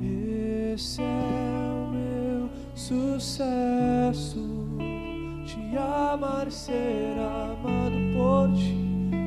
[0.00, 4.38] Esse é o meu sucesso.
[5.46, 8.76] Te amar ser amado por ti.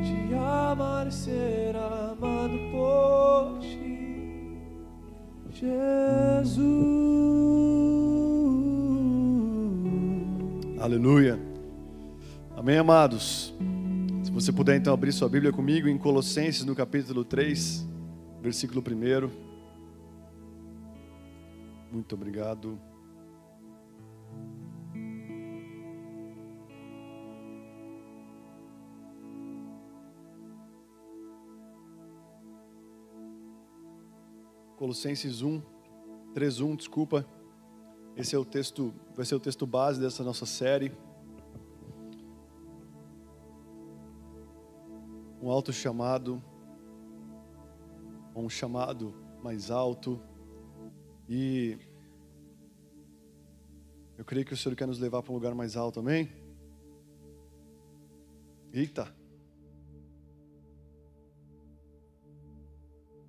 [0.04, 4.58] Te amar ser amado por ti.
[5.52, 6.60] Jesus.
[10.80, 11.40] Aleluia.
[12.56, 13.54] Amém, amados.
[14.24, 17.88] Se você puder então abrir sua Bíblia comigo em Colossenses, no capítulo 3,
[18.42, 19.49] versículo 1.
[21.92, 22.80] Muito obrigado.
[34.78, 35.62] Colossenses 1,
[36.34, 37.26] 3, 1, desculpa.
[38.16, 40.92] Esse é o texto, vai ser o texto base dessa nossa série.
[45.42, 46.42] Um alto chamado,
[48.36, 50.22] um chamado mais alto.
[51.30, 51.78] E
[54.18, 56.28] eu creio que o Senhor quer nos levar para um lugar mais alto, amém?
[58.74, 59.16] Eita!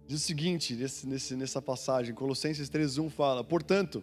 [0.07, 4.03] Diz o seguinte, nesse, nesse, nessa passagem, Colossenses 3,1 fala: Portanto,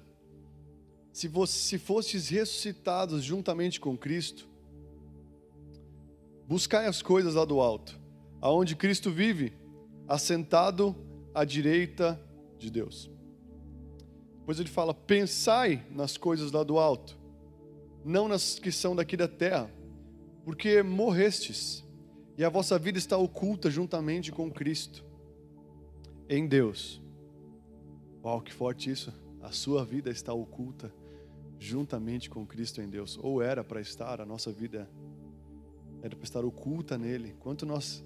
[1.11, 4.47] se, você, se fostes ressuscitados juntamente com Cristo,
[6.47, 7.99] buscai as coisas lá do alto,
[8.39, 9.53] aonde Cristo vive,
[10.07, 10.95] assentado
[11.33, 12.21] à direita
[12.59, 13.16] de Deus.
[14.47, 17.19] Depois ele fala: pensai nas coisas lá do alto,
[18.05, 19.69] não nas que são daqui da terra,
[20.45, 21.85] porque morrestes,
[22.37, 25.03] e a vossa vida está oculta juntamente com Cristo,
[26.29, 27.01] em Deus.
[28.23, 29.13] Uau, que forte isso!
[29.41, 30.93] A sua vida está oculta
[31.59, 34.89] juntamente com Cristo em Deus, ou era para estar, a nossa vida
[36.01, 37.35] era para estar oculta nele.
[37.41, 38.01] Quanto nós,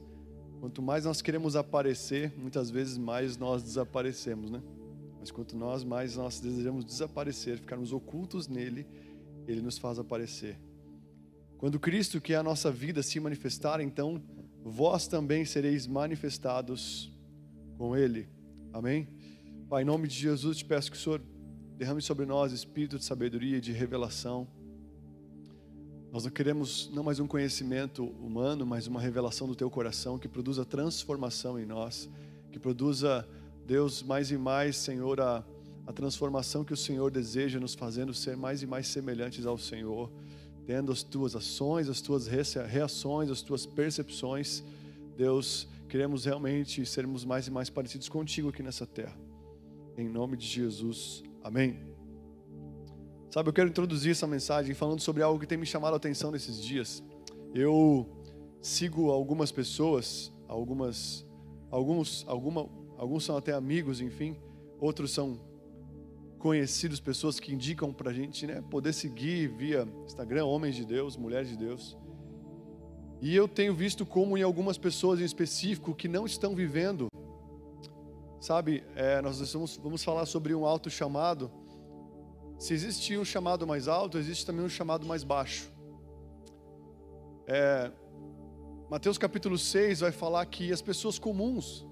[0.59, 4.59] quanto mais nós queremos aparecer, muitas vezes mais nós desaparecemos, né?
[5.21, 8.87] Mas quanto nós mais nós desejamos desaparecer, ficarmos ocultos nele,
[9.47, 10.59] ele nos faz aparecer.
[11.59, 14.19] Quando Cristo, que é a nossa vida, se manifestar, então
[14.63, 17.11] vós também sereis manifestados
[17.77, 18.27] com ele.
[18.73, 19.07] Amém?
[19.69, 21.21] Pai, em nome de Jesus, te peço que o Senhor
[21.77, 24.47] derrame sobre nós espírito de sabedoria e de revelação.
[26.11, 30.27] Nós não queremos não mais um conhecimento humano, mas uma revelação do teu coração que
[30.27, 32.09] produza transformação em nós,
[32.51, 33.25] que produza,
[33.65, 35.43] Deus, mais e mais, Senhor, a,
[35.85, 40.11] a transformação que o Senhor deseja nos fazendo ser mais e mais semelhantes ao Senhor,
[40.65, 44.63] tendo as tuas ações, as tuas reações, as tuas percepções.
[45.17, 49.17] Deus, queremos realmente sermos mais e mais parecidos contigo aqui nessa terra.
[49.97, 51.23] Em nome de Jesus.
[51.43, 51.91] Amém.
[53.29, 56.31] Sabe, eu quero introduzir essa mensagem falando sobre algo que tem me chamado a atenção
[56.31, 57.01] nesses dias.
[57.53, 58.09] Eu
[58.61, 61.25] sigo algumas pessoas, algumas,
[61.69, 62.69] alguns, alguma,
[63.01, 64.37] alguns são até amigos, enfim,
[64.79, 65.39] outros são
[66.37, 71.17] conhecidos, pessoas que indicam para a gente, né, poder seguir via Instagram, homens de Deus,
[71.17, 71.97] mulheres de Deus.
[73.19, 77.07] E eu tenho visto como em algumas pessoas em específico que não estão vivendo
[78.41, 81.51] Sabe, é, nós vamos, vamos falar sobre um alto chamado.
[82.57, 85.71] Se existe um chamado mais alto, existe também um chamado mais baixo.
[87.45, 87.91] É,
[88.89, 91.85] Mateus capítulo 6 vai falar que as pessoas comuns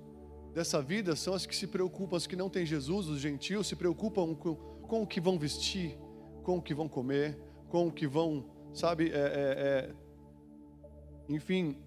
[0.60, 3.78] dessa vida são as que se preocupam, as que não têm Jesus, os gentios, se
[3.78, 5.98] preocupam com, com o que vão vestir,
[6.44, 7.40] com o que vão comer,
[7.70, 8.44] com o que vão,
[8.74, 9.90] sabe, é, é, é
[11.30, 11.78] enfim,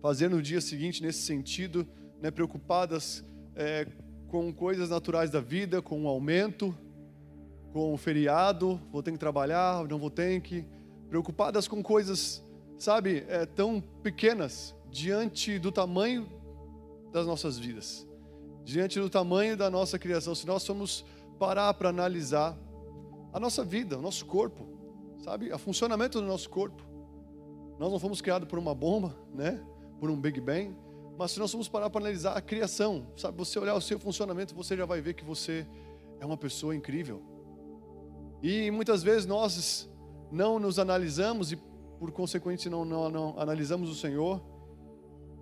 [0.00, 1.86] fazer no dia seguinte nesse sentido,
[2.22, 3.22] né, preocupadas
[3.54, 3.86] é,
[4.28, 6.74] com coisas naturais da vida, com um aumento,
[7.74, 10.64] com um feriado, vou ter que trabalhar, não vou ter que.
[11.10, 12.42] Preocupadas com coisas,
[12.78, 16.37] sabe, é, tão pequenas diante do tamanho
[17.12, 18.06] das nossas vidas,
[18.64, 20.34] diante do tamanho da nossa criação.
[20.34, 21.04] Se nós formos
[21.38, 22.58] parar para analisar
[23.32, 24.66] a nossa vida, o nosso corpo,
[25.22, 26.82] sabe, o funcionamento do nosso corpo.
[27.78, 29.64] Nós não fomos criados por uma bomba, né?
[30.00, 30.74] Por um Big Bang.
[31.16, 34.54] Mas se nós formos parar para analisar a criação, sabe, você olhar o seu funcionamento,
[34.54, 35.66] você já vai ver que você
[36.20, 37.22] é uma pessoa incrível.
[38.42, 39.90] E muitas vezes nós
[40.30, 41.56] não nos analisamos e
[41.98, 44.40] por consequente não, não, não analisamos o Senhor.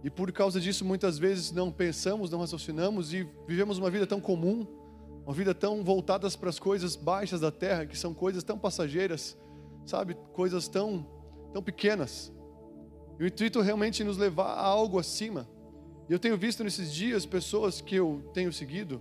[0.04, 4.20] E por causa disso muitas vezes não pensamos, não raciocinamos e vivemos uma vida tão
[4.20, 4.66] comum,
[5.25, 9.37] uma vida tão voltada para as coisas baixas da terra, que são coisas tão passageiras,
[9.84, 11.06] sabe, coisas tão
[11.52, 12.32] tão pequenas.
[13.19, 15.48] E o intuito realmente nos levar a algo acima.
[16.08, 19.00] E eu tenho visto nesses dias pessoas que eu tenho seguido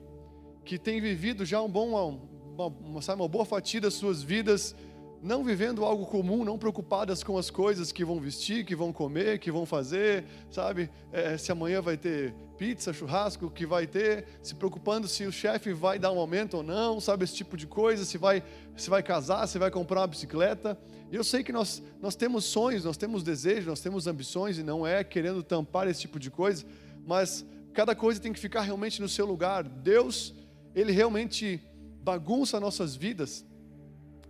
[0.64, 2.20] que têm vivido já um bom,
[2.56, 4.76] uma, uma, sabe, uma boa fatia das suas vidas
[5.22, 9.40] não vivendo algo comum, não preocupadas com as coisas que vão vestir, que vão comer,
[9.40, 10.90] que vão fazer, sabe?
[11.12, 15.74] É, se amanhã vai ter pizza, churrasco, que vai ter, se preocupando se o chefe
[15.74, 17.24] vai dar um aumento ou não, sabe?
[17.24, 18.44] Esse tipo de coisa, se vai,
[18.76, 20.78] se vai casar, se vai comprar uma bicicleta.
[21.12, 24.64] E eu sei que nós, nós temos sonhos, nós temos desejos, nós temos ambições, e
[24.64, 26.66] não é querendo tampar esse tipo de coisa,
[27.06, 29.64] mas cada coisa tem que ficar realmente no seu lugar.
[29.64, 30.34] Deus,
[30.74, 31.62] Ele realmente
[32.02, 33.46] bagunça nossas vidas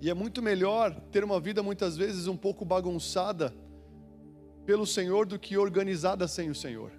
[0.01, 3.53] e é muito melhor ter uma vida muitas vezes um pouco bagunçada
[4.65, 6.91] pelo Senhor do que organizada sem o Senhor.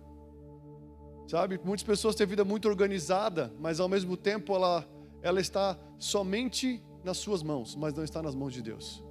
[1.27, 1.61] Sabe?
[1.63, 4.89] Muitas pessoas têm vida muito organizada, mas ao mesmo tempo ela,
[5.23, 9.05] ela está somente nas suas mãos, mas não está nas mãos de Deus.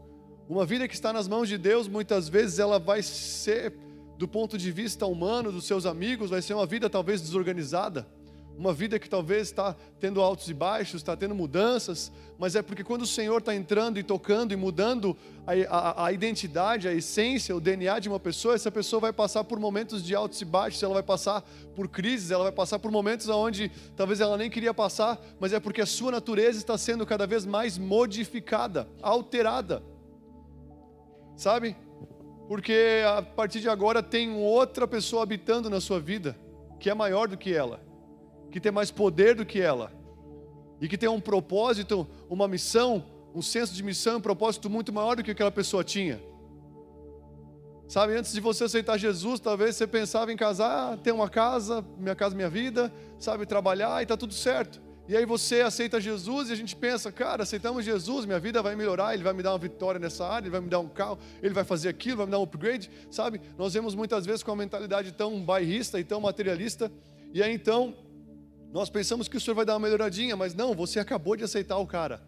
[0.48, 3.74] Uma vida que está nas mãos de Deus, muitas vezes ela vai ser,
[4.18, 8.08] do ponto de vista humano, dos seus amigos, vai ser uma vida talvez desorganizada
[8.58, 12.84] uma vida que talvez está tendo altos e baixos, está tendo mudanças, mas é porque
[12.84, 15.16] quando o Senhor está entrando e tocando e mudando
[15.46, 19.44] a, a, a, identidade, a essência, o DNA de uma pessoa, essa pessoa vai passar
[19.44, 21.42] por momentos de altos e baixos, ela vai passar
[21.76, 25.60] por crises, ela vai passar por momentos onde talvez ela nem queria passar, mas é
[25.60, 29.84] porque a sua natureza está sendo cada vez mais modificada, alterada,
[31.36, 31.76] sabe?
[32.48, 36.38] Porque a partir de agora tem outra pessoa habitando na sua vida,
[36.80, 37.85] que é maior do que ela
[38.56, 39.92] que tem mais poder do que ela,
[40.80, 43.04] e que tem um propósito, uma missão,
[43.36, 46.22] um senso de missão, um propósito muito maior do que aquela pessoa tinha.
[47.86, 52.16] Sabe, antes de você aceitar Jesus, talvez você pensava em casar, ter uma casa, minha
[52.16, 54.82] casa, minha vida, sabe, trabalhar e tá tudo certo.
[55.06, 58.74] E aí você aceita Jesus e a gente pensa, cara, aceitamos Jesus, minha vida vai
[58.74, 61.20] melhorar, ele vai me dar uma vitória nessa área, ele vai me dar um carro,
[61.44, 63.42] ele vai fazer aquilo, vai me dar um upgrade, sabe?
[63.58, 66.90] Nós vemos muitas vezes com uma mentalidade tão bairrista e tão materialista.
[67.34, 67.94] E aí então,
[68.76, 71.78] nós pensamos que o Senhor vai dar uma melhoradinha, mas não, você acabou de aceitar
[71.78, 72.22] o cara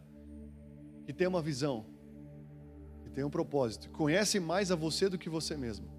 [1.05, 1.85] que tem uma visão,
[3.03, 5.89] que tem um propósito, conhece mais a você do que você mesmo,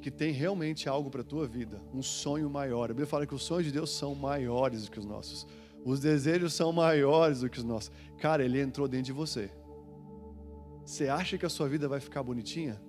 [0.00, 2.84] que tem realmente algo para a tua vida, um sonho maior.
[2.84, 5.46] A Bíblia fala que os sonhos de Deus são maiores do que os nossos,
[5.84, 7.92] os desejos são maiores do que os nossos.
[8.16, 9.50] Cara, ele entrou dentro de você.
[10.86, 12.80] Você acha que a sua vida vai ficar bonitinha?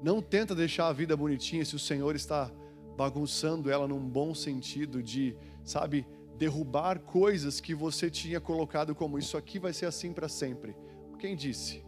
[0.00, 2.48] Não tenta deixar a vida bonitinha se o Senhor está
[2.96, 6.06] bagunçando ela num bom sentido de, sabe,
[6.36, 10.74] derrubar coisas que você tinha colocado como isso aqui vai ser assim para sempre.
[11.18, 11.84] Quem disse?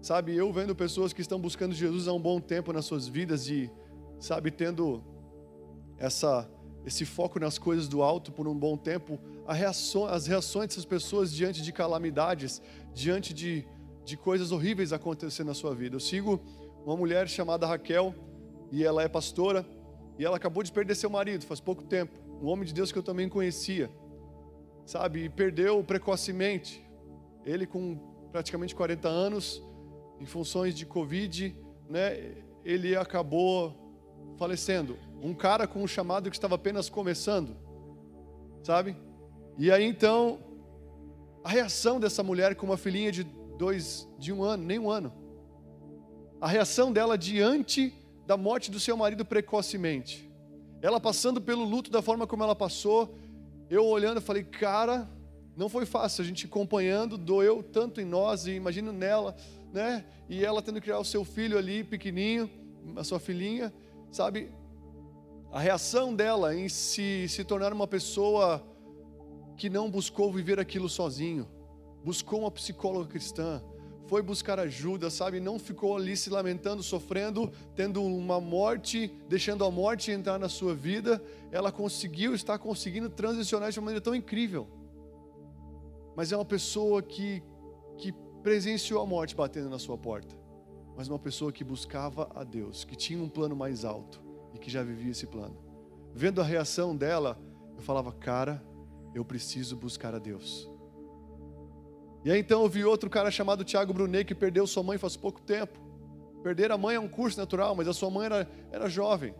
[0.00, 3.48] Sabe, eu vendo pessoas que estão buscando Jesus há um bom tempo nas suas vidas
[3.48, 3.70] e,
[4.18, 5.02] sabe, tendo
[5.98, 6.50] essa
[6.86, 9.18] esse foco nas coisas do alto por um bom tempo,
[9.48, 12.60] reação, as reações dessas pessoas diante de calamidades,
[12.92, 13.66] diante de,
[14.04, 15.96] de coisas horríveis acontecendo na sua vida.
[15.96, 16.40] Eu sigo
[16.84, 18.14] uma mulher chamada Raquel,
[18.70, 19.66] e ela é pastora,
[20.18, 22.98] e ela acabou de perder seu marido faz pouco tempo, um homem de Deus que
[22.98, 23.90] eu também conhecia,
[24.84, 26.84] sabe, e perdeu precocemente.
[27.44, 27.96] Ele com
[28.30, 29.62] praticamente 40 anos,
[30.20, 31.56] em funções de Covid,
[31.88, 32.34] né,
[32.64, 33.74] ele acabou
[34.36, 34.96] falecendo.
[35.22, 37.56] Um cara com um chamado que estava apenas começando,
[38.62, 38.96] sabe?
[39.56, 40.38] E aí então,
[41.42, 43.24] a reação dessa mulher com uma filhinha de
[43.56, 45.12] dois, de um ano, nem um ano,
[46.40, 47.94] a reação dela diante
[48.26, 50.30] da morte do seu marido precocemente.
[50.80, 53.14] Ela passando pelo luto da forma como ela passou,
[53.70, 55.08] eu olhando, falei, cara,
[55.56, 56.22] não foi fácil.
[56.22, 59.34] A gente acompanhando, doeu tanto em nós, e imagino nela,
[59.72, 60.04] né?
[60.28, 62.50] E ela tendo que criar o seu filho ali, pequenininho,
[62.96, 63.72] a sua filhinha,
[64.10, 64.50] sabe?
[65.52, 68.62] A reação dela em se, se tornar uma pessoa
[69.56, 71.48] que não buscou viver aquilo sozinho,
[72.04, 73.62] buscou uma psicóloga cristã,
[74.06, 75.40] foi buscar ajuda, sabe?
[75.40, 80.74] Não ficou ali se lamentando, sofrendo, tendo uma morte, deixando a morte entrar na sua
[80.74, 81.22] vida.
[81.50, 84.68] Ela conseguiu, está conseguindo transicionar de uma maneira tão incrível.
[86.14, 87.42] Mas é uma pessoa que,
[87.96, 90.36] que presenciou a morte batendo na sua porta.
[90.96, 94.70] Mas uma pessoa que buscava a Deus, que tinha um plano mais alto e que
[94.70, 95.56] já vivia esse plano.
[96.14, 97.40] Vendo a reação dela,
[97.76, 98.64] eu falava, cara,
[99.14, 100.70] eu preciso buscar a Deus.
[102.24, 105.14] E aí então eu vi outro cara chamado Tiago Brunet que perdeu sua mãe faz
[105.14, 105.78] pouco tempo.
[106.42, 109.34] Perder a mãe é um curso natural, mas a sua mãe era, era jovem.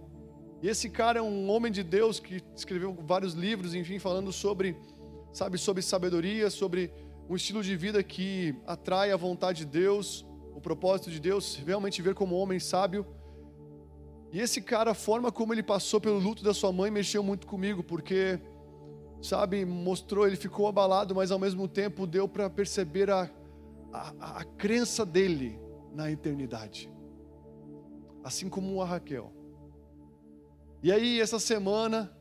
[0.62, 4.76] E esse cara é um homem de Deus que escreveu vários livros, enfim, falando sobre,
[5.32, 6.92] sabe, sobre sabedoria, sobre
[7.28, 12.02] um estilo de vida que atrai a vontade de Deus, o propósito de Deus, realmente
[12.02, 13.06] ver como um homem sábio.
[14.30, 17.46] E esse cara, a forma como ele passou pelo luto da sua mãe mexeu muito
[17.46, 18.38] comigo, porque
[19.24, 23.30] sabe, mostrou, ele ficou abalado, mas ao mesmo tempo deu para perceber a,
[23.92, 25.58] a, a crença dele
[25.94, 26.90] na eternidade,
[28.22, 29.32] assim como a Raquel.
[30.82, 32.12] E aí, essa semana,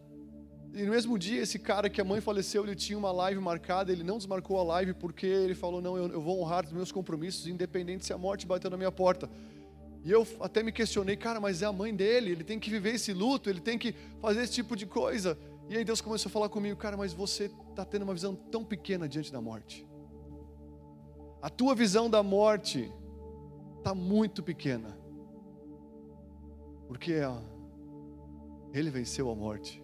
[0.73, 3.91] E no mesmo dia, esse cara que a mãe faleceu, ele tinha uma live marcada,
[3.91, 6.91] ele não desmarcou a live porque ele falou: Não, eu, eu vou honrar os meus
[6.91, 9.29] compromissos, independente se a morte bateu na minha porta.
[10.03, 12.95] E eu até me questionei, cara, mas é a mãe dele, ele tem que viver
[12.95, 15.37] esse luto, ele tem que fazer esse tipo de coisa.
[15.69, 18.63] E aí Deus começou a falar comigo, cara, mas você está tendo uma visão tão
[18.63, 19.87] pequena diante da morte.
[21.41, 22.91] A tua visão da morte
[23.77, 24.97] está muito pequena.
[26.87, 27.13] Porque
[28.73, 29.83] ele venceu a morte.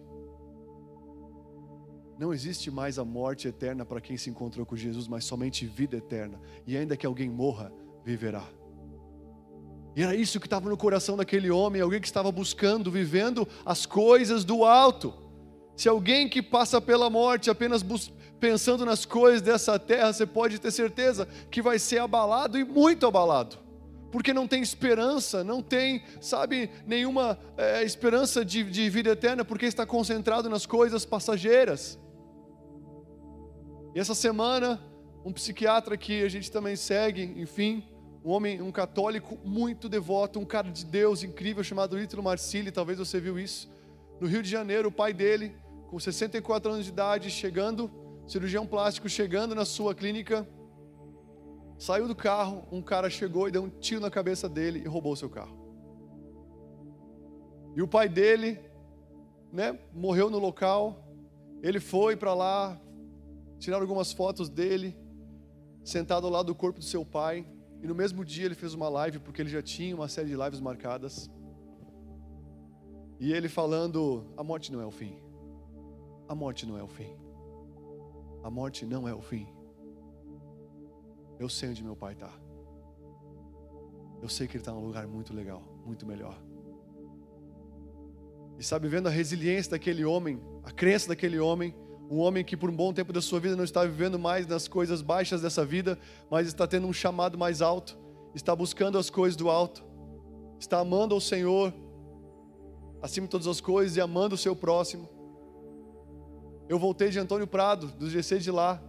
[2.18, 5.96] Não existe mais a morte eterna para quem se encontrou com Jesus, mas somente vida
[5.96, 6.40] eterna.
[6.66, 7.72] E ainda que alguém morra,
[8.04, 8.46] viverá.
[9.96, 13.86] E era isso que estava no coração daquele homem, alguém que estava buscando, vivendo as
[13.86, 15.14] coisas do alto.
[15.80, 17.82] Se alguém que passa pela morte apenas
[18.38, 23.06] pensando nas coisas dessa terra, você pode ter certeza que vai ser abalado e muito
[23.06, 23.56] abalado,
[24.12, 29.64] porque não tem esperança, não tem, sabe, nenhuma é, esperança de, de vida eterna, porque
[29.64, 31.98] está concentrado nas coisas passageiras.
[33.94, 34.78] E essa semana,
[35.24, 37.88] um psiquiatra que a gente também segue, enfim,
[38.22, 42.98] um homem, um católico muito devoto, um cara de Deus incrível chamado Ítalo Marcilli, talvez
[42.98, 43.72] você viu isso.
[44.20, 45.56] No Rio de Janeiro, o pai dele,
[45.90, 47.90] com 64 anos de idade, chegando,
[48.24, 50.48] cirurgião plástico, chegando na sua clínica,
[51.76, 55.16] saiu do carro, um cara chegou e deu um tiro na cabeça dele e roubou
[55.16, 55.58] seu carro.
[57.74, 58.60] E o pai dele,
[59.52, 61.12] né, morreu no local.
[61.60, 62.80] Ele foi para lá,
[63.58, 64.96] tiraram algumas fotos dele,
[65.82, 67.44] sentado ao lado do corpo do seu pai.
[67.82, 70.36] E no mesmo dia ele fez uma live, porque ele já tinha uma série de
[70.36, 71.28] lives marcadas.
[73.18, 75.29] E ele falando: a morte não é o fim.
[76.30, 77.12] A morte não é o fim.
[78.44, 79.48] A morte não é o fim.
[81.40, 82.30] Eu sei onde meu pai está.
[84.22, 86.40] Eu sei que ele está num lugar muito legal, muito melhor.
[88.56, 91.74] E sabe, vendo a resiliência daquele homem, a crença daquele homem,
[92.08, 94.68] um homem que por um bom tempo da sua vida não está vivendo mais nas
[94.68, 95.98] coisas baixas dessa vida,
[96.30, 97.98] mas está tendo um chamado mais alto,
[98.36, 99.82] está buscando as coisas do alto,
[100.60, 101.74] está amando ao Senhor
[103.02, 105.19] acima de todas as coisas e amando o seu próximo.
[106.70, 108.80] Eu voltei de Antônio Prado, do GC de lá,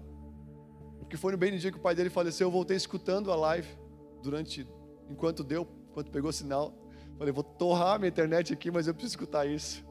[1.00, 3.36] porque foi no bem no dia que o pai dele faleceu, eu voltei escutando a
[3.36, 3.68] live
[4.22, 4.68] durante
[5.10, 6.78] enquanto deu, enquanto pegou sinal.
[7.18, 9.84] Falei, vou torrar minha internet aqui, mas eu preciso escutar isso.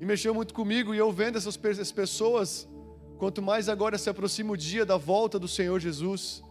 [0.00, 2.66] E mexeu muito comigo, e eu vendo essas pessoas,
[3.18, 6.42] quanto mais agora se aproxima o dia da volta do Senhor Jesus,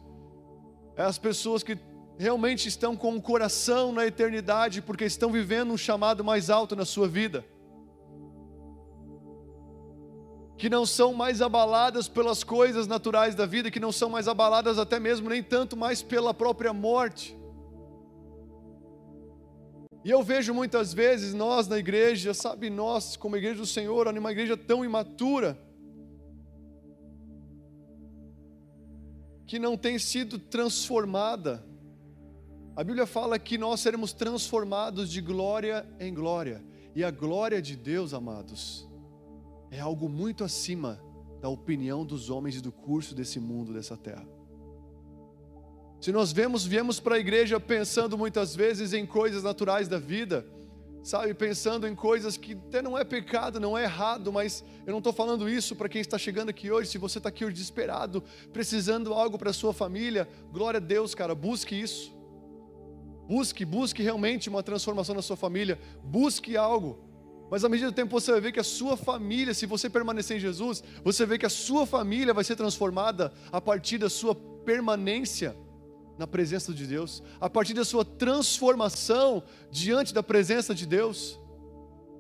[0.96, 1.80] é as pessoas que
[2.16, 6.86] realmente estão com o coração na eternidade, porque estão vivendo um chamado mais alto na
[6.86, 7.44] sua vida.
[10.58, 14.80] Que não são mais abaladas pelas coisas naturais da vida, que não são mais abaladas
[14.80, 17.38] até mesmo nem tanto mais pela própria morte.
[20.06, 24.32] E eu vejo muitas vezes nós na igreja, sabe, nós como igreja do Senhor, numa
[24.32, 25.60] igreja tão imatura,
[29.48, 31.66] que não tem sido transformada.
[32.76, 36.64] A Bíblia fala que nós seremos transformados de glória em glória.
[36.94, 38.85] E a glória de Deus, amados,
[39.76, 41.02] é algo muito acima
[41.42, 44.26] da opinião dos homens e do curso desse mundo, dessa terra.
[46.00, 50.46] Se nós vemos, viemos para a igreja pensando muitas vezes em coisas naturais da vida,
[51.04, 55.00] sabe, pensando em coisas que até não é pecado, não é errado, mas eu não
[55.00, 56.90] estou falando isso para quem está chegando aqui hoje.
[56.90, 61.36] Se você está aqui hoje desesperado, precisando algo para sua família, glória a Deus, cara,
[61.36, 62.16] busque isso.
[63.28, 67.05] Busque, busque realmente uma transformação na sua família, busque algo.
[67.50, 70.38] Mas à medida do tempo você vai ver que a sua família, se você permanecer
[70.38, 74.34] em Jesus, você vê que a sua família vai ser transformada a partir da sua
[74.34, 75.56] permanência
[76.18, 81.40] na presença de Deus, a partir da sua transformação diante da presença de Deus.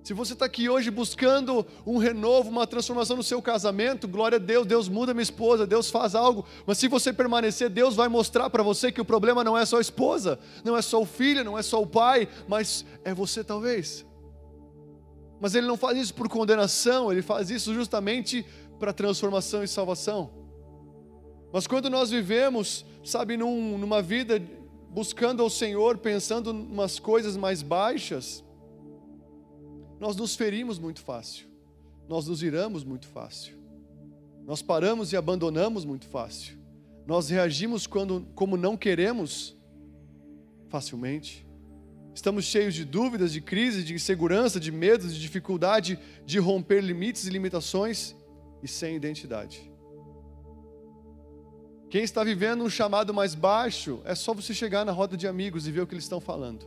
[0.04, 4.40] Se você está aqui hoje buscando um renovo, uma transformação no seu casamento, glória a
[4.40, 6.46] Deus, Deus muda minha esposa, Deus faz algo.
[6.68, 9.80] Mas se você permanecer, Deus vai mostrar para você que o problema não é só
[9.80, 13.44] a esposa, não é só o filho, não é só o pai, mas é você
[13.44, 14.06] talvez.
[15.40, 18.46] Mas Ele não faz isso por condenação, Ele faz isso justamente
[18.80, 20.30] para transformação e salvação.
[21.52, 24.42] Mas quando nós vivemos, sabe, num, numa vida
[24.90, 28.44] buscando ao Senhor, pensando umas coisas mais baixas,
[30.00, 31.48] nós nos ferimos muito fácil,
[32.08, 33.56] nós nos iramos muito fácil,
[34.46, 36.58] nós paramos e abandonamos muito fácil,
[37.06, 39.56] nós reagimos quando, como não queremos
[40.70, 41.46] facilmente.
[42.16, 47.28] Estamos cheios de dúvidas, de crise, de insegurança, de medo, de dificuldade de romper limites
[47.28, 48.16] e limitações
[48.64, 49.70] e sem identidade.
[51.90, 55.68] Quem está vivendo um chamado mais baixo, é só você chegar na roda de amigos
[55.68, 56.66] e ver o que eles estão falando.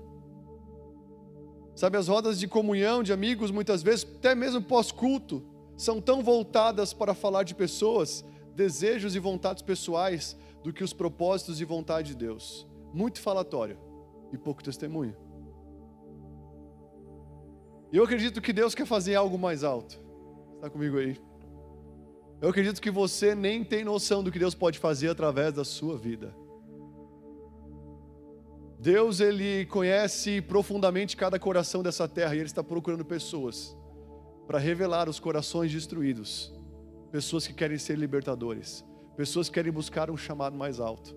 [1.75, 5.43] Sabe, as rodas de comunhão de amigos, muitas vezes, até mesmo pós-culto,
[5.79, 8.23] são tão voltadas para falar de pessoas,
[8.55, 12.67] desejos e vontades pessoais, do que os propósitos e vontade de Deus.
[12.93, 13.79] Muito falatório
[14.31, 15.28] e pouco testemunho.
[17.93, 19.99] Eu acredito que Deus quer fazer algo mais alto.
[20.57, 21.17] Está comigo aí?
[22.41, 25.97] Eu acredito que você nem tem noção do que Deus pode fazer através da sua
[25.97, 26.35] vida.
[28.79, 33.77] Deus, Ele conhece profundamente cada coração dessa terra e Ele está procurando pessoas
[34.47, 36.55] para revelar os corações destruídos,
[37.11, 38.85] pessoas que querem ser libertadores,
[39.17, 41.17] pessoas que querem buscar um chamado mais alto.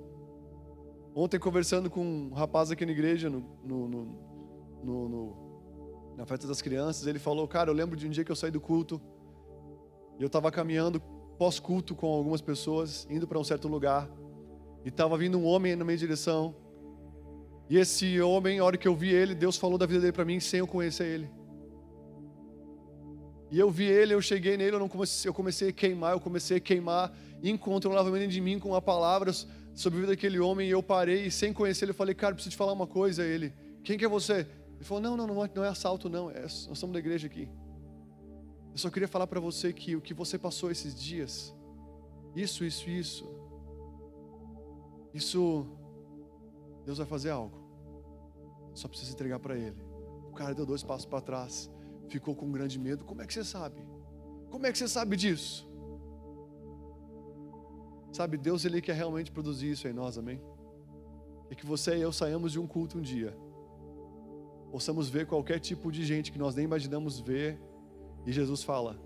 [1.13, 5.40] Ontem, conversando com um rapaz aqui na igreja, no, no, no, no
[6.21, 8.51] na festa das crianças, ele falou: Cara, eu lembro de um dia que eu saí
[8.51, 9.01] do culto
[10.19, 11.01] e eu estava caminhando
[11.35, 14.07] pós-culto com algumas pessoas, indo para um certo lugar,
[14.85, 16.55] e estava vindo um homem na minha direção.
[17.67, 20.23] E esse homem, a hora que eu vi ele, Deus falou da vida dele para
[20.23, 21.31] mim sem eu conhecer ele.
[23.49, 26.57] E eu vi ele, eu cheguei nele, eu, comecei, eu comecei a queimar, eu comecei
[26.57, 27.11] a queimar
[27.41, 30.67] incontrolavelmente de mim com palavras sobre a vida daquele homem.
[30.67, 33.23] E eu parei, e sem conhecer ele, eu falei, cara, preciso te falar uma coisa.
[33.23, 33.51] Ele,
[33.83, 34.45] quem que é você?
[34.81, 36.31] Ele falou: Não, não, não, não é assalto, não.
[36.31, 37.47] É, nós somos da igreja aqui.
[38.71, 41.55] Eu só queria falar para você que o que você passou esses dias,
[42.35, 43.29] isso, isso, isso,
[45.13, 45.67] isso,
[46.83, 47.55] Deus vai fazer algo.
[48.73, 49.79] Só precisa entregar para Ele.
[50.31, 51.69] O cara deu dois passos para trás,
[52.09, 53.05] ficou com um grande medo.
[53.05, 53.85] Como é que você sabe?
[54.49, 55.69] Como é que você sabe disso?
[58.11, 60.41] Sabe, Deus ele quer realmente produzir isso em nós, amém?
[61.51, 63.37] E que você e eu saímos de um culto um dia
[64.71, 67.59] possamos ver qualquer tipo de gente que nós nem imaginamos ver,
[68.25, 68.97] e Jesus fala: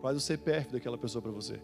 [0.00, 1.60] quase o CPF daquela pessoa para você,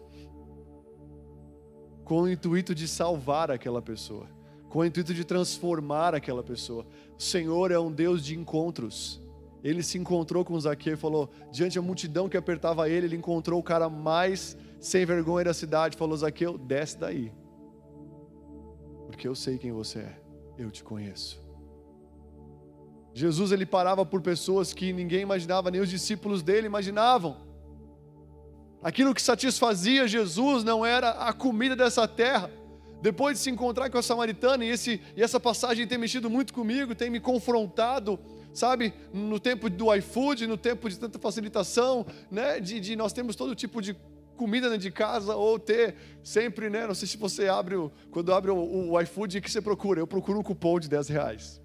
[2.03, 4.27] com o intuito de salvar aquela pessoa,
[4.67, 6.85] com o intuito de transformar aquela pessoa.
[7.17, 9.21] O Senhor é um Deus de encontros.
[9.61, 13.59] Ele se encontrou com Zaqueu e falou: diante da multidão que apertava ele, ele encontrou
[13.59, 15.97] o cara mais sem vergonha da cidade.
[15.97, 17.31] Falou: Zaqueu, desce daí,
[19.07, 20.21] porque eu sei quem você é,
[20.57, 21.48] eu te conheço.
[23.13, 27.37] Jesus ele parava por pessoas que ninguém imaginava, nem os discípulos dele imaginavam.
[28.81, 32.49] Aquilo que satisfazia Jesus não era a comida dessa terra.
[33.01, 36.53] Depois de se encontrar com a samaritana, e, esse, e essa passagem tem mexido muito
[36.53, 38.19] comigo, tem me confrontado,
[38.53, 43.37] sabe, no tempo do iFood, no tempo de tanta facilitação, né, de, de nós temos
[43.37, 43.95] todo tipo de
[44.35, 48.33] comida dentro de casa, ou ter sempre, né, não sei se você abre, o, quando
[48.33, 50.01] abre o, o iFood, o que você procura?
[50.01, 51.61] Eu procuro um cupom de 10 reais.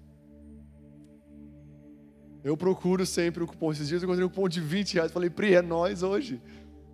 [2.45, 3.71] Eu procuro sempre o cupom.
[3.71, 5.11] Esses dias eu encontrei um cupom de 20 reais.
[5.11, 6.39] Falei, Pri, é nós hoje.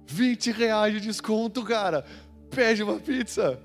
[0.08, 2.06] 20 reais de desconto, cara.
[2.50, 3.60] Pede uma pizza.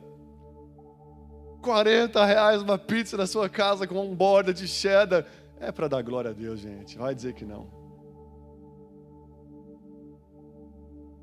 [1.62, 5.24] 40 reais uma pizza na sua casa com um borda de cheddar.
[5.60, 6.98] É para dar glória a Deus, gente.
[6.98, 7.75] Vai dizer que não.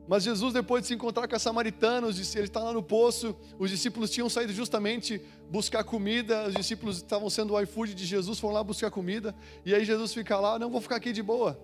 [0.08, 3.70] Mas Jesus, depois de se encontrar com a samaritana, ele está lá no poço, os
[3.70, 8.56] discípulos tinham saído justamente buscar comida, os discípulos estavam sendo o iFood de Jesus, foram
[8.56, 9.34] lá buscar comida,
[9.66, 11.58] e aí Jesus fica lá, não vou ficar aqui de boa.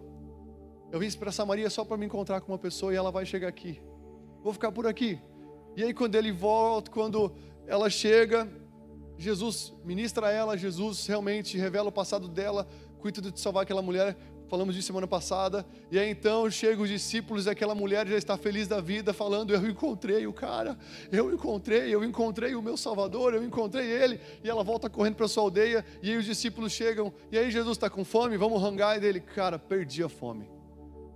[0.91, 3.47] Eu vim para Samaria só para me encontrar com uma pessoa e ela vai chegar
[3.47, 3.79] aqui.
[4.41, 5.19] Vou ficar por aqui.
[5.75, 7.35] E aí quando ele volta, quando
[7.67, 8.49] ela chega,
[9.17, 12.67] Jesus ministra a ela, Jesus realmente revela o passado dela,
[12.99, 14.17] cuida de salvar aquela mulher
[14.49, 15.65] falamos disso semana passada.
[15.91, 19.53] E aí então chegam os discípulos e aquela mulher já está feliz da vida, falando:
[19.53, 20.77] Eu encontrei o cara,
[21.11, 24.19] eu encontrei, eu encontrei o meu Salvador, eu encontrei ele.
[24.43, 25.85] E ela volta correndo para sua aldeia.
[26.01, 28.97] E aí os discípulos chegam: E aí Jesus está com fome, vamos rangar.
[28.97, 30.49] E dele: Cara, perdi a fome.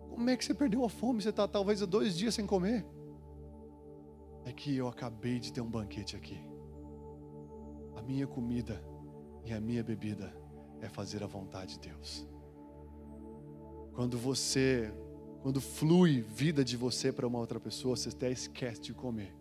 [0.10, 1.22] Como é que você perdeu a fome?
[1.22, 2.86] Você está talvez há dois dias sem comer.
[4.46, 6.39] É que eu acabei de ter um banquete aqui.
[7.96, 8.84] A minha comida
[9.46, 10.34] e a minha bebida
[10.82, 12.28] é fazer a vontade de Deus.
[13.93, 14.91] Quando você,
[15.41, 19.34] quando flui vida de você para uma outra pessoa, você até esquece de comer.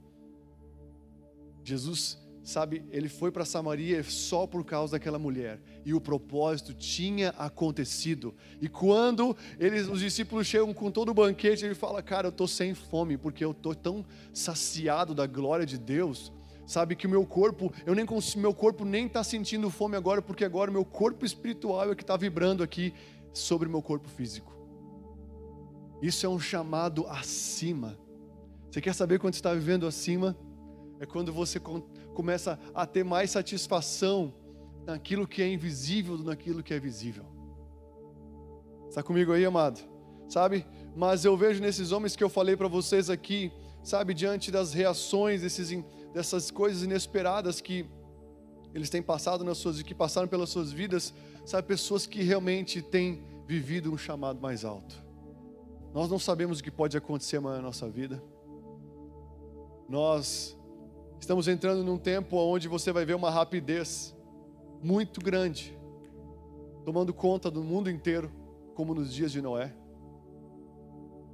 [1.64, 7.30] Jesus, sabe, ele foi para Samaria só por causa daquela mulher, e o propósito tinha
[7.30, 8.34] acontecido.
[8.60, 12.46] E quando eles, os discípulos chegam com todo o banquete, ele fala: Cara, eu estou
[12.46, 16.30] sem fome, porque eu estou tão saciado da glória de Deus.
[16.66, 20.44] Sabe que o meu corpo, eu nem meu corpo nem está sentindo fome agora, porque
[20.44, 22.94] agora o meu corpo espiritual é que está vibrando aqui
[23.32, 24.52] sobre o meu corpo físico.
[26.00, 27.98] Isso é um chamado acima.
[28.70, 30.36] Você quer saber quando está vivendo acima?
[30.98, 34.34] É quando você começa a ter mais satisfação
[34.84, 37.24] naquilo que é invisível do naquilo que é visível.
[38.88, 39.80] Está comigo aí, amado?
[40.28, 40.66] Sabe?
[40.96, 45.42] Mas eu vejo nesses homens que eu falei para vocês aqui, sabe, diante das reações
[45.42, 45.70] desses,
[46.12, 47.86] dessas coisas inesperadas que
[48.74, 51.14] eles têm passado nas suas que passaram pelas suas vidas,
[51.44, 55.02] sabe, pessoas que realmente têm vivido um chamado mais alto.
[55.92, 58.22] Nós não sabemos o que pode acontecer amanhã na nossa vida.
[59.88, 60.56] Nós
[61.20, 64.16] estamos entrando num tempo onde você vai ver uma rapidez
[64.82, 65.78] muito grande,
[66.84, 68.32] tomando conta do mundo inteiro,
[68.74, 69.74] como nos dias de Noé.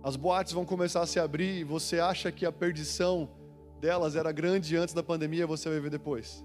[0.03, 3.29] As boates vão começar a se abrir e você acha que a perdição
[3.81, 6.45] delas era grande antes da pandemia, você vai ver depois.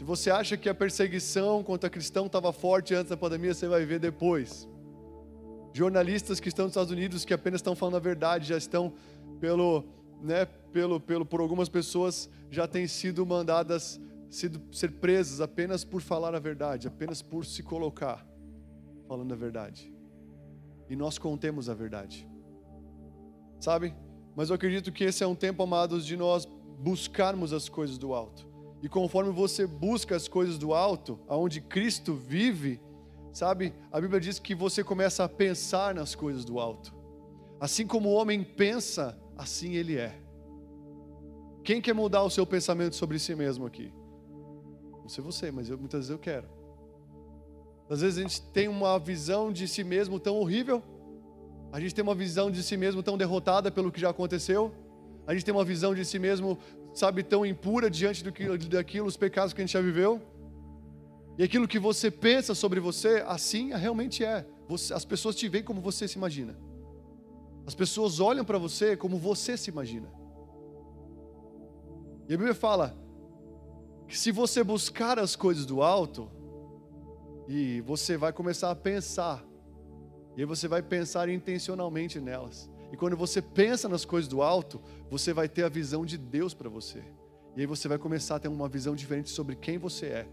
[0.00, 3.84] Se você acha que a perseguição contra cristão estava forte antes da pandemia, você vai
[3.84, 4.66] ver depois.
[5.74, 8.94] Jornalistas que estão nos Estados Unidos que apenas estão falando a verdade, já estão
[9.38, 9.84] pelo,
[10.22, 16.00] né, pelo, pelo, por algumas pessoas já têm sido mandadas sido, ser presas apenas por
[16.00, 18.26] falar a verdade, apenas por se colocar
[19.06, 19.92] falando a verdade.
[20.88, 22.26] E nós contemos a verdade.
[23.58, 23.94] Sabe?
[24.34, 28.14] Mas eu acredito que esse é um tempo, amados, de nós buscarmos as coisas do
[28.14, 28.48] alto.
[28.82, 32.80] E conforme você busca as coisas do alto, aonde Cristo vive,
[33.32, 33.74] sabe?
[33.92, 36.94] A Bíblia diz que você começa a pensar nas coisas do alto.
[37.60, 40.18] Assim como o homem pensa, assim ele é.
[41.62, 43.92] Quem quer mudar o seu pensamento sobre si mesmo aqui?
[45.02, 46.48] Não sei você, mas eu, muitas vezes eu quero.
[47.88, 50.82] Às vezes a gente tem uma visão de si mesmo tão horrível,
[51.72, 54.72] a gente tem uma visão de si mesmo tão derrotada pelo que já aconteceu,
[55.26, 56.58] a gente tem uma visão de si mesmo
[56.92, 60.20] sabe, tão impura diante do que, daquilo, os pecados que a gente já viveu.
[61.38, 64.46] E aquilo que você pensa sobre você, assim realmente é.
[64.68, 66.56] Você, as pessoas te veem como você se imagina.
[67.66, 70.08] As pessoas olham para você como você se imagina.
[72.28, 72.96] E a Bíblia fala
[74.06, 76.30] que se você buscar as coisas do alto,
[77.48, 79.44] e você vai começar a pensar,
[80.36, 82.69] e aí você vai pensar intencionalmente nelas.
[82.92, 86.52] E quando você pensa nas coisas do alto, você vai ter a visão de Deus
[86.54, 87.02] para você.
[87.56, 90.28] E aí você vai começar a ter uma visão diferente sobre quem você é.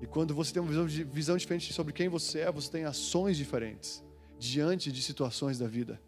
[0.00, 3.36] E quando você tem uma visão, visão diferente sobre quem você é, você tem ações
[3.36, 4.02] diferentes
[4.38, 6.00] diante de situações da vida.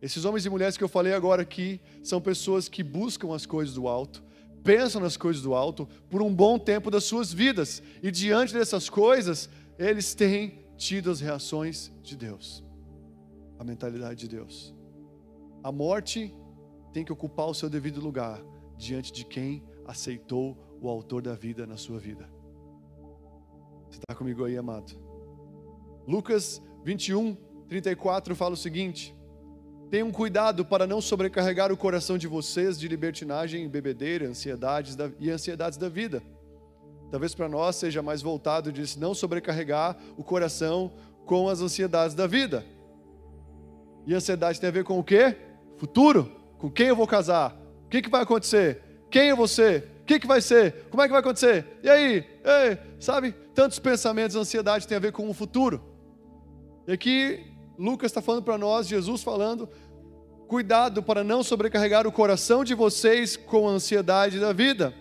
[0.00, 3.74] Esses homens e mulheres que eu falei agora aqui são pessoas que buscam as coisas
[3.74, 4.22] do alto,
[4.64, 7.82] pensam nas coisas do alto por um bom tempo das suas vidas.
[8.02, 12.66] E diante dessas coisas, eles têm tido as reações de Deus
[13.58, 14.74] a mentalidade de Deus.
[15.62, 16.34] A morte
[16.92, 18.42] tem que ocupar o seu devido lugar
[18.76, 22.28] diante de quem aceitou o autor da vida na sua vida.
[23.90, 24.92] Você está comigo aí, amado?
[26.06, 27.36] Lucas 21,
[27.68, 29.14] 34 fala o seguinte:
[29.90, 35.30] Tenham cuidado para não sobrecarregar o coração de vocês de libertinagem, bebedeira, ansiedades da, e
[35.30, 36.22] ansiedades da vida.
[37.10, 40.92] Talvez para nós seja mais voltado de não sobrecarregar o coração
[41.24, 42.64] com as ansiedades da vida.
[44.08, 45.36] E ansiedade tem a ver com o quê?
[45.76, 46.32] Futuro.
[46.56, 47.54] Com quem eu vou casar?
[47.84, 48.80] O que, que vai acontecer?
[49.10, 49.86] Quem eu vou ser?
[50.00, 50.86] O que, que vai ser?
[50.88, 51.78] Como é que vai acontecer?
[51.82, 52.24] E aí?
[52.42, 53.32] Ei, sabe?
[53.54, 55.84] Tantos pensamentos, ansiedade tem a ver com o futuro.
[56.86, 59.68] E aqui Lucas está falando para nós, Jesus falando,
[60.48, 64.94] cuidado para não sobrecarregar o coração de vocês com a ansiedade da vida.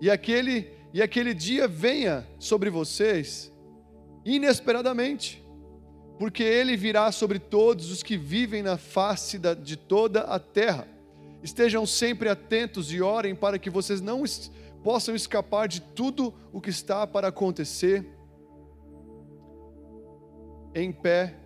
[0.00, 3.52] E aquele, e aquele dia venha sobre vocês
[4.24, 5.44] inesperadamente
[6.20, 10.86] porque ele virá sobre todos os que vivem na face de toda a terra.
[11.42, 14.22] Estejam sempre atentos e orem para que vocês não
[14.84, 18.06] possam escapar de tudo o que está para acontecer
[20.74, 21.36] em pé,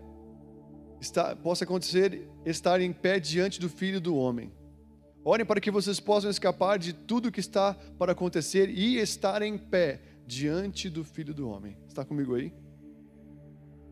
[1.01, 4.53] está, possa acontecer estar em pé diante do Filho do Homem.
[5.25, 9.41] Orem para que vocês possam escapar de tudo o que está para acontecer e estar
[9.41, 11.79] em pé diante do Filho do Homem.
[11.87, 12.53] Está comigo aí?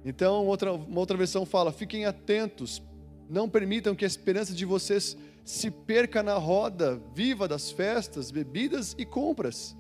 [0.05, 2.83] Então, outra, uma outra versão fala: fiquem atentos,
[3.29, 8.95] não permitam que a esperança de vocês se perca na roda viva das festas, bebidas
[8.99, 9.77] e compras.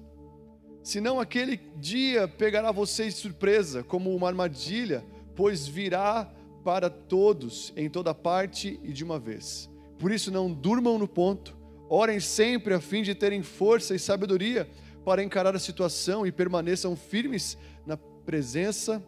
[0.83, 5.05] Senão aquele dia pegará vocês de surpresa, como uma armadilha,
[5.37, 6.29] pois virá
[6.65, 9.71] para todos, em toda parte e de uma vez.
[9.99, 11.57] Por isso, não durmam no ponto,
[11.89, 14.69] orem sempre a fim de terem força e sabedoria
[15.05, 17.57] para encarar a situação e permaneçam firmes
[17.87, 19.03] na presença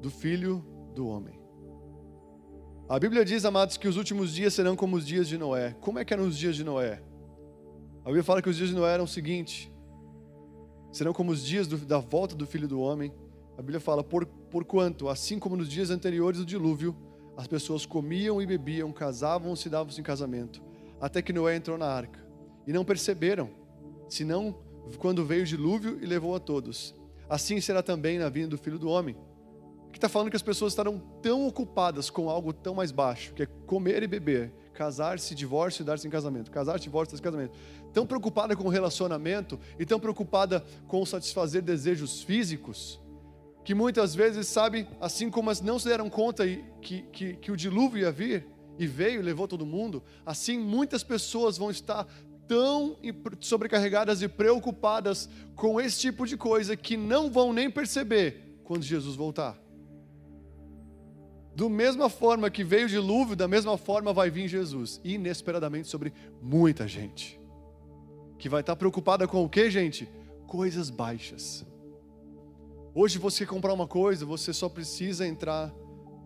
[0.00, 1.38] do Filho do Homem.
[2.88, 5.74] A Bíblia diz, amados, que os últimos dias serão como os dias de Noé.
[5.80, 7.02] Como é que eram os dias de Noé?
[8.02, 9.72] A Bíblia fala que os dias de Noé eram o seguinte:
[10.92, 13.12] serão como os dias do, da volta do Filho do Homem.
[13.58, 16.94] A Bíblia fala, por, por quanto, assim como nos dias anteriores do dilúvio,
[17.36, 20.62] as pessoas comiam e bebiam, casavam se davam-se em casamento,
[21.00, 22.24] até que Noé entrou na arca.
[22.66, 23.50] E não perceberam,
[24.08, 24.54] senão
[24.98, 26.94] quando veio o dilúvio e levou a todos.
[27.28, 29.16] Assim será também na vinda do Filho do Homem
[29.96, 33.44] que está falando que as pessoas estarão tão ocupadas com algo tão mais baixo, que
[33.44, 36.50] é comer e beber, Casar-se, divórcio e dar-se em casamento.
[36.50, 37.58] Casar-se, divórcio e dar-se em casamento.
[37.94, 43.00] Tão preocupada com o relacionamento e tão preocupada com satisfazer desejos físicos,
[43.64, 46.44] que muitas vezes, sabe, assim como as não se deram conta
[46.82, 48.46] que, que, que o dilúvio ia vir,
[48.78, 52.06] e veio e levou todo mundo, assim muitas pessoas vão estar
[52.46, 52.98] tão
[53.40, 59.16] sobrecarregadas e preocupadas com esse tipo de coisa que não vão nem perceber quando Jesus
[59.16, 59.65] voltar.
[61.56, 66.12] Do mesma forma que veio o dilúvio, da mesma forma vai vir Jesus, inesperadamente sobre
[66.42, 67.40] muita gente.
[68.38, 70.06] Que vai estar preocupada com o que, gente?
[70.46, 71.64] Coisas baixas.
[72.94, 75.72] Hoje você quer comprar uma coisa, você só precisa entrar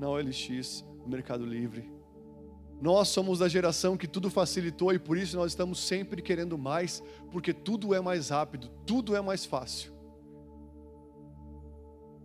[0.01, 1.89] na OLX, no Mercado Livre.
[2.83, 7.05] Nós somos da geração que tudo facilitou e por isso nós estamos sempre querendo mais,
[7.31, 10.00] porque tudo é mais rápido, tudo é mais fácil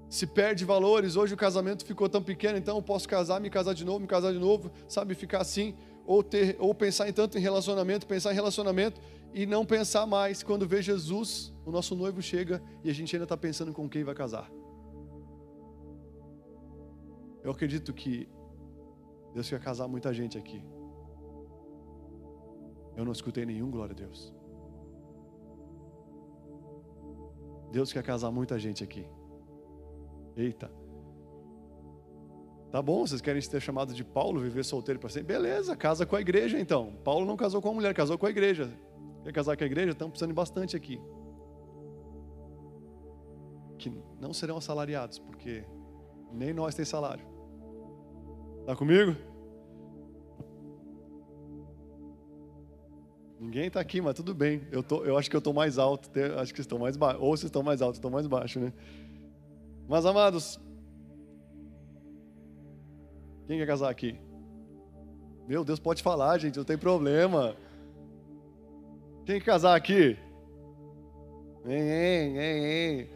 [0.09, 1.15] se perde valores.
[1.15, 4.07] Hoje o casamento ficou tão pequeno, então eu posso casar, me casar de novo, me
[4.07, 8.31] casar de novo, sabe, ficar assim, ou ter, ou pensar em tanto em relacionamento, pensar
[8.31, 9.01] em relacionamento
[9.33, 13.25] e não pensar mais quando vê Jesus, o nosso noivo chega e a gente ainda
[13.25, 14.49] está pensando com quem vai casar.
[17.43, 18.27] Eu acredito que
[19.33, 20.63] Deus quer casar muita gente aqui.
[22.95, 24.33] Eu não escutei nenhum, glória a Deus.
[27.71, 29.05] Deus quer casar muita gente aqui.
[30.35, 30.71] Eita.
[32.71, 35.33] Tá bom, vocês querem ser chamados de Paulo, viver solteiro para sempre?
[35.33, 36.93] Beleza, casa com a igreja então.
[37.03, 38.69] Paulo não casou com a mulher, casou com a igreja.
[39.23, 39.91] Quer casar com a igreja?
[39.91, 40.99] Estamos precisando bastante aqui.
[43.77, 45.63] Que não serão assalariados, porque
[46.33, 47.25] nem nós tem salário.
[48.59, 49.15] Está comigo?
[53.39, 54.67] Ninguém está aqui, mas tudo bem.
[54.71, 57.21] Eu, tô, eu acho que eu estou mais alto, acho que estão mais baixo.
[57.21, 58.73] Ou vocês estão mais altos, estão mais baixo, né?
[59.87, 60.59] Mas amados,
[63.47, 64.19] quem quer casar aqui?
[65.47, 67.55] Meu Deus, pode falar, gente, não tem problema.
[69.25, 70.17] Quem quer casar aqui?
[71.67, 73.09] Hein, hein, hein,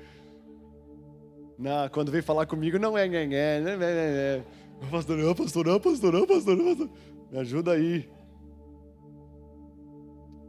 [1.58, 4.44] Não, quando vem falar comigo, não é, é, é, é, é.
[4.90, 6.90] Pastor, não, pastor, não, pastor, não, pastor, pastor.
[7.32, 8.10] Me ajuda aí.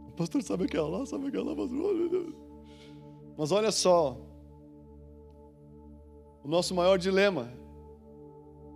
[0.09, 2.35] O pastor sabe aquela lá, sabe aquela lá, pastor.
[3.37, 4.19] Mas olha só,
[6.43, 7.51] o nosso maior dilema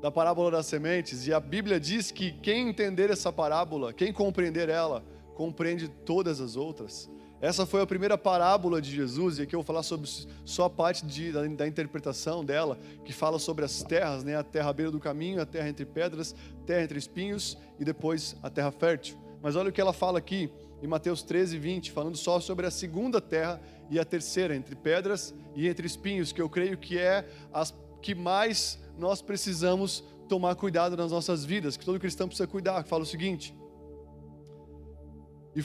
[0.01, 4.69] da parábola das sementes, e a Bíblia diz que quem entender essa parábola, quem compreender
[4.69, 5.03] ela,
[5.35, 7.11] compreende todas as outras.
[7.41, 10.09] Essa foi a primeira parábola de Jesus, e aqui eu vou falar sobre
[10.45, 14.37] só a parte de, da, da, interpretação dela, que fala sobre as terras, né?
[14.37, 16.35] a terra à beira do caminho, a terra entre pedras,
[16.67, 19.17] terra entre espinhos e depois a terra fértil.
[19.43, 20.51] Mas olha o que ela fala aqui
[20.83, 25.35] em Mateus 13, 20, falando só sobre a segunda terra e a terceira, entre pedras
[25.55, 30.97] e entre espinhos, que eu creio que é as que mais nós precisamos tomar cuidado
[30.97, 33.55] nas nossas vidas, que todo cristão precisa cuidar, que fala o seguinte: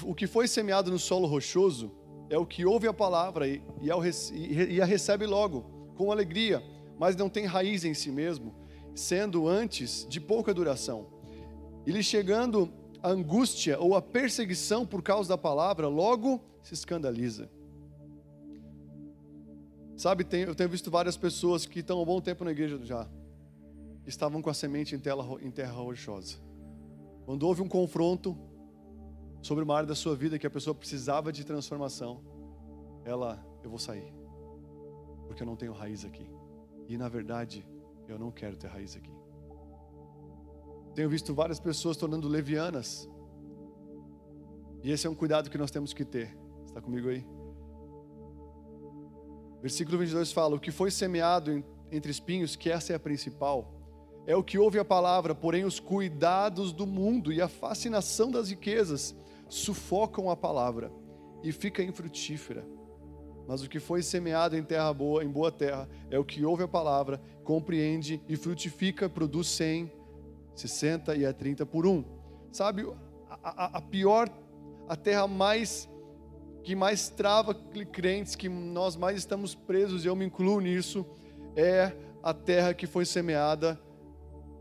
[0.03, 1.91] o que foi semeado no solo rochoso
[2.29, 5.61] é o que ouve a palavra e, e, a recebe logo,
[5.95, 6.63] com alegria,
[6.97, 8.53] mas não tem raiz em si mesmo,
[8.93, 11.07] sendo antes de pouca duração.
[11.85, 17.49] E lhe chegando a angústia ou a perseguição por causa da palavra, logo se escandaliza.
[19.99, 22.79] Sabe, tem, eu tenho visto várias pessoas que estão há um bom tempo na igreja
[22.85, 23.05] já,
[24.07, 26.37] estavam com a semente em terra, em terra rochosa.
[27.25, 28.33] Quando houve um confronto
[29.41, 32.23] sobre uma área da sua vida que a pessoa precisava de transformação,
[33.03, 34.13] ela, eu vou sair,
[35.27, 36.31] porque eu não tenho raiz aqui.
[36.87, 37.67] E na verdade,
[38.07, 39.11] eu não quero ter raiz aqui.
[40.95, 43.05] Tenho visto várias pessoas tornando levianas.
[44.81, 46.37] E esse é um cuidado que nós temos que ter.
[46.65, 47.38] Está comigo aí?
[49.61, 53.73] Versículo 22 fala: O que foi semeado entre espinhos, que essa é a principal,
[54.25, 58.49] é o que ouve a palavra, porém os cuidados do mundo e a fascinação das
[58.49, 59.15] riquezas
[59.47, 60.91] sufocam a palavra
[61.43, 62.65] e fica infrutífera.
[63.47, 66.61] Mas o que foi semeado em terra boa, em boa terra, é o que ouve
[66.61, 69.91] a palavra, compreende e frutifica, produz 100,
[70.53, 72.03] 60 e a 30 por um.
[72.51, 72.87] Sabe,
[73.27, 74.29] a, a, a pior,
[74.87, 75.88] a terra mais
[76.69, 77.55] que mais trava
[77.91, 81.03] crentes, que nós mais estamos presos, e eu me incluo nisso,
[81.55, 83.81] é a terra que foi semeada,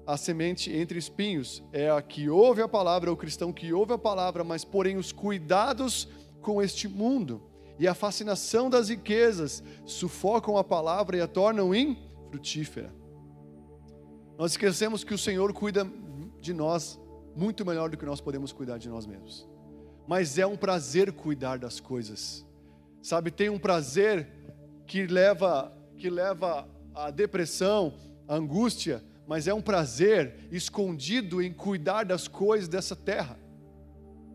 [0.07, 1.63] a semente entre espinhos.
[1.71, 4.97] É a que ouve a palavra, é o cristão que ouve a palavra, mas porém
[4.97, 6.09] os cuidados
[6.41, 7.43] com este mundo
[7.79, 12.91] e a fascinação das riquezas sufocam a palavra e a tornam infrutífera.
[14.39, 15.87] Nós esquecemos que o Senhor cuida
[16.41, 16.99] de nós
[17.37, 19.47] muito melhor do que nós podemos cuidar de nós mesmos
[20.09, 22.43] mas é um prazer cuidar das coisas.
[23.03, 24.27] Sabe, tem um prazer
[24.87, 27.93] que leva que leva à depressão,
[28.27, 33.39] à angústia, mas é um prazer escondido em cuidar das coisas dessa terra.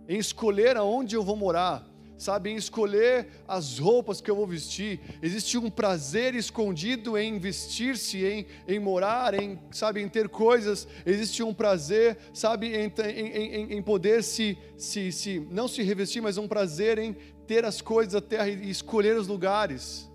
[0.08, 5.00] em escolher aonde eu vou morar, sabe, em escolher as roupas que eu vou vestir.
[5.22, 10.88] Existe um prazer escondido em vestir-se, em, em morar, em, sabe, em ter coisas.
[11.06, 16.38] Existe um prazer, sabe, em, em, em poder se, se, se, não se revestir, mas
[16.38, 20.10] um prazer em ter as coisas da terra e escolher os lugares.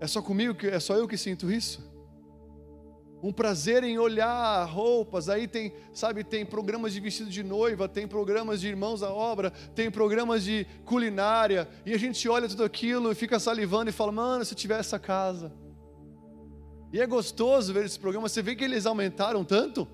[0.00, 1.89] É só comigo que é só eu que sinto isso?
[3.22, 5.28] Um prazer em olhar roupas.
[5.28, 9.50] Aí tem, sabe, tem programas de vestido de noiva, tem programas de irmãos à obra,
[9.74, 14.12] tem programas de culinária, e a gente olha tudo aquilo e fica salivando e fala:
[14.12, 15.52] "Mano, se eu tivesse essa casa".
[16.92, 19.86] E é gostoso ver esse programa, você vê que eles aumentaram tanto?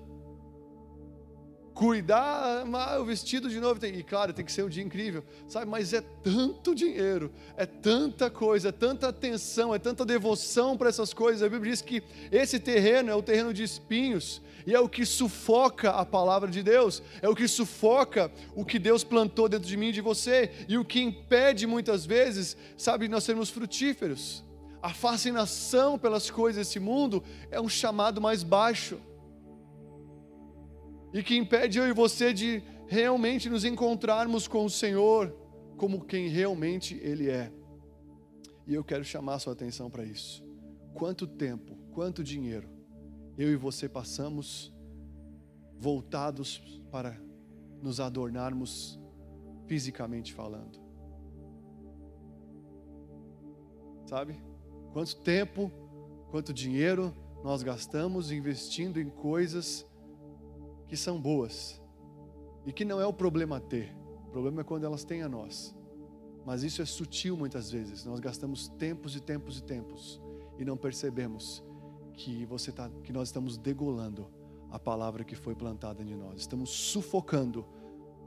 [1.77, 3.85] Cuidar, ah, o vestido de novo.
[3.85, 5.67] E claro, tem que ser um dia incrível, sabe?
[5.67, 11.13] Mas é tanto dinheiro, é tanta coisa, é tanta atenção, é tanta devoção para essas
[11.13, 11.43] coisas.
[11.43, 15.05] A Bíblia diz que esse terreno é o terreno de espinhos, e é o que
[15.05, 19.77] sufoca a palavra de Deus, é o que sufoca o que Deus plantou dentro de
[19.77, 24.43] mim e de você, e o que impede muitas vezes, sabe, nós sermos frutíferos.
[24.81, 28.99] A fascinação pelas coisas desse mundo é um chamado mais baixo
[31.13, 35.35] e que impede eu e você de realmente nos encontrarmos com o Senhor
[35.77, 37.51] como quem realmente Ele é.
[38.65, 40.43] E eu quero chamar a sua atenção para isso.
[40.93, 42.69] Quanto tempo, quanto dinheiro
[43.37, 44.73] eu e você passamos
[45.79, 47.21] voltados para
[47.81, 48.99] nos adornarmos
[49.67, 50.79] fisicamente falando?
[54.07, 54.41] Sabe?
[54.91, 55.71] Quanto tempo,
[56.31, 59.85] quanto dinheiro nós gastamos investindo em coisas
[60.87, 61.81] que são boas
[62.65, 63.95] e que não é o problema ter,
[64.27, 65.75] o problema é quando elas têm a nós.
[66.45, 68.05] Mas isso é sutil muitas vezes.
[68.05, 70.21] Nós gastamos tempos e tempos e tempos
[70.57, 71.63] e não percebemos
[72.13, 74.27] que você tá, que nós estamos degolando
[74.71, 76.39] a palavra que foi plantada em nós.
[76.39, 77.65] Estamos sufocando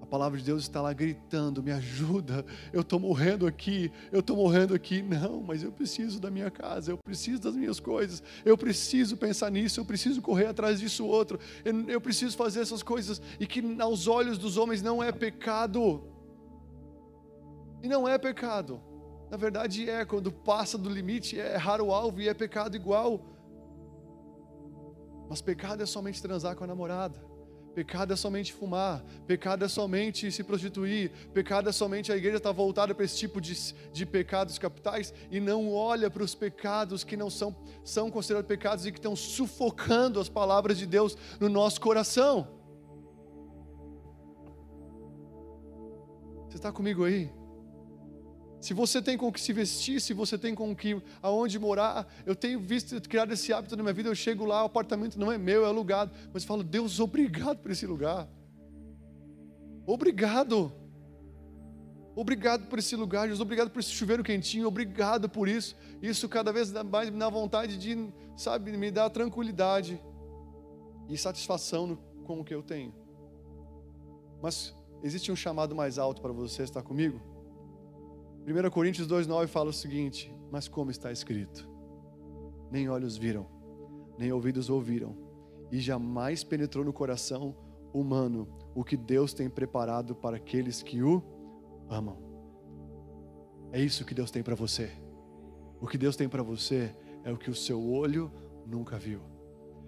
[0.01, 4.37] a palavra de Deus está lá gritando: me ajuda, eu estou morrendo aqui, eu estou
[4.37, 5.03] morrendo aqui.
[5.03, 9.51] Não, mas eu preciso da minha casa, eu preciso das minhas coisas, eu preciso pensar
[9.51, 13.63] nisso, eu preciso correr atrás disso outro, eu, eu preciso fazer essas coisas, e que
[13.81, 16.05] aos olhos dos homens não é pecado.
[17.83, 18.81] E não é pecado.
[19.31, 23.25] Na verdade é, quando passa do limite, é errar o alvo e é pecado igual.
[25.29, 27.30] Mas pecado é somente transar com a namorada.
[27.75, 32.49] Pecado é somente fumar, pecado é somente se prostituir, pecado é somente a igreja estar
[32.51, 33.55] tá voltada para esse tipo de,
[33.93, 38.87] de pecados capitais e não olha para os pecados que não são, são considerados pecados
[38.87, 42.49] e que estão sufocando as palavras de Deus no nosso coração.
[46.49, 47.31] Você está comigo aí?
[48.61, 52.37] Se você tem com que se vestir, se você tem com que aonde morar, eu
[52.37, 54.09] tenho visto criado esse hábito na minha vida.
[54.11, 57.71] Eu chego lá, o apartamento não é meu, é alugado, mas falo, Deus, obrigado por
[57.71, 58.29] esse lugar.
[59.87, 60.73] Obrigado.
[62.15, 65.75] Obrigado por esse lugar, Deus, obrigado por esse chuveiro quentinho, obrigado por isso.
[66.03, 69.99] Isso cada vez mais me dá vontade de, sabe, me dá tranquilidade
[71.09, 72.93] e satisfação com o que eu tenho.
[74.43, 77.30] Mas existe um chamado mais alto para você estar comigo?
[78.47, 81.69] 1 Coríntios 2,9 fala o seguinte: Mas como está escrito?
[82.71, 83.47] Nem olhos viram,
[84.19, 85.17] nem ouvidos ouviram,
[85.71, 87.55] e jamais penetrou no coração
[87.93, 91.23] humano o que Deus tem preparado para aqueles que o
[91.89, 92.19] amam.
[93.73, 94.91] É isso que Deus tem para você.
[95.81, 98.31] O que Deus tem para você é o que o seu olho
[98.67, 99.21] nunca viu,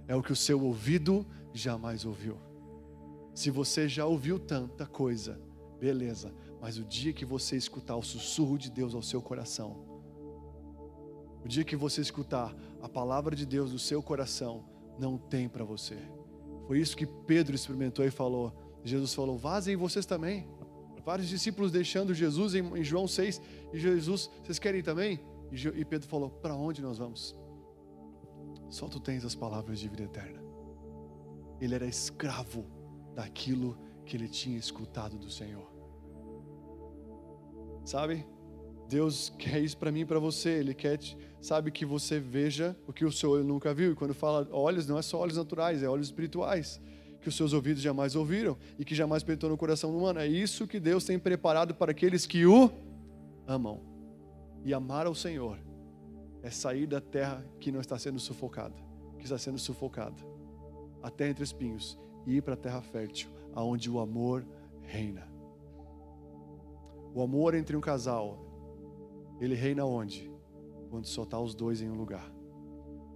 [0.06, 2.36] é o que o seu ouvido jamais ouviu.
[3.34, 5.40] Se você já ouviu tanta coisa,
[5.78, 9.84] beleza, mas o dia que você escutar o sussurro de Deus ao seu coração,
[11.44, 14.64] o dia que você escutar a palavra de Deus no seu coração,
[14.96, 15.98] não tem para você.
[16.68, 18.52] Foi isso que Pedro experimentou e falou.
[18.84, 20.48] Jesus falou: Vazem vocês também.
[21.04, 25.18] Vários discípulos deixando Jesus em, João 6, e Jesus, vocês querem também?
[25.50, 27.34] E Pedro falou: Para onde nós vamos?
[28.70, 30.40] Só tu tens as palavras de vida eterna.
[31.60, 32.64] Ele era escravo
[33.16, 35.71] daquilo que ele tinha escutado do Senhor.
[37.84, 38.26] Sabe?
[38.88, 40.50] Deus quer isso para mim e para você.
[40.50, 40.98] Ele quer,
[41.40, 43.92] sabe, que você veja o que o seu olho nunca viu.
[43.92, 46.80] E quando fala olhos, não é só olhos naturais, é olhos espirituais.
[47.20, 50.18] Que os seus ouvidos jamais ouviram e que jamais penetrou no coração humano.
[50.18, 52.70] É isso que Deus tem preparado para aqueles que o
[53.46, 53.80] amam.
[54.64, 55.58] E amar ao Senhor
[56.42, 58.74] é sair da terra que não está sendo sufocada,
[59.18, 60.16] que está sendo sufocada,
[61.02, 64.44] a terra entre espinhos, e ir para a terra fértil, aonde o amor
[64.82, 65.31] reina.
[67.14, 68.38] O amor entre um casal,
[69.40, 70.32] ele reina onde?
[70.90, 72.32] Quando só está os dois em um lugar.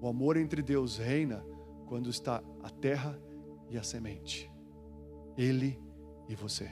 [0.00, 1.44] O amor entre Deus reina
[1.86, 3.18] quando está a terra
[3.70, 4.50] e a semente.
[5.36, 5.80] Ele
[6.28, 6.70] e você.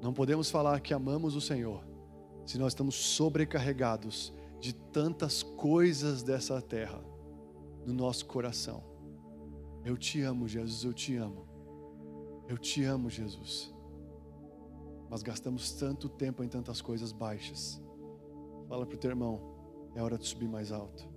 [0.00, 1.84] Não podemos falar que amamos o Senhor
[2.44, 7.02] se nós estamos sobrecarregados de tantas coisas dessa terra
[7.84, 8.82] no nosso coração.
[9.84, 11.46] Eu te amo, Jesus, eu te amo.
[12.48, 13.75] Eu te amo, Jesus.
[15.08, 17.80] Mas gastamos tanto tempo em tantas coisas baixas.
[18.68, 19.40] Fala para o teu irmão,
[19.94, 21.08] é hora de subir mais alto.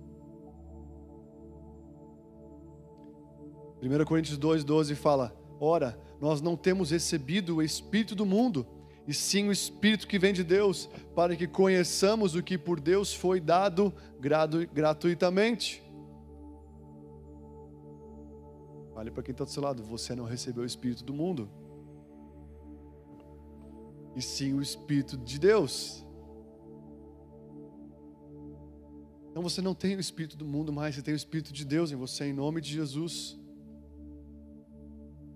[3.82, 8.66] 1 Coríntios 2,12 fala: Ora, nós não temos recebido o Espírito do mundo,
[9.06, 13.12] e sim o Espírito que vem de Deus, para que conheçamos o que por Deus
[13.12, 13.92] foi dado
[14.72, 15.82] gratuitamente.
[18.94, 21.48] Fale para quem está do seu lado: você não recebeu o Espírito do mundo,
[24.14, 26.04] e sim o Espírito de Deus.
[29.30, 31.92] Então você não tem o Espírito do mundo mais, você tem o Espírito de Deus
[31.92, 33.38] em você, em nome de Jesus.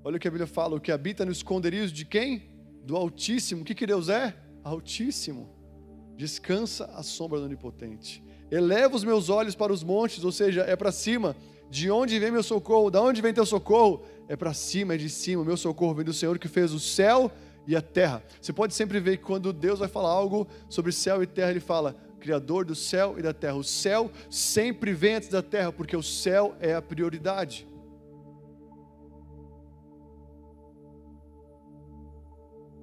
[0.03, 2.51] Olha o que a Bíblia fala: o que habita no esconderijo de quem?
[2.85, 3.62] Do Altíssimo.
[3.62, 4.37] O que, que Deus é?
[4.62, 5.49] Altíssimo.
[6.16, 8.22] Descansa à sombra do Onipotente.
[8.51, 11.35] Eleva os meus olhos para os montes, ou seja, é para cima.
[11.70, 12.91] De onde vem meu socorro?
[12.91, 14.05] Da onde vem teu socorro?
[14.29, 15.45] É para cima, é de cima.
[15.45, 17.33] Meu socorro vem do Senhor que fez o céu
[17.67, 18.23] e a terra.
[18.41, 21.61] Você pode sempre ver que quando Deus vai falar algo sobre céu e terra, ele
[21.61, 23.57] fala: Criador do céu e da terra.
[23.57, 27.69] O céu sempre vem antes da terra, porque o céu é a prioridade.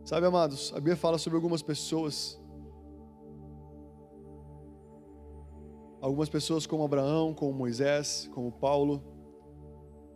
[0.04, 2.38] Sabe, amados, a Bíblia fala sobre algumas pessoas.
[6.02, 9.21] Algumas pessoas como Abraão, como Moisés, como Paulo.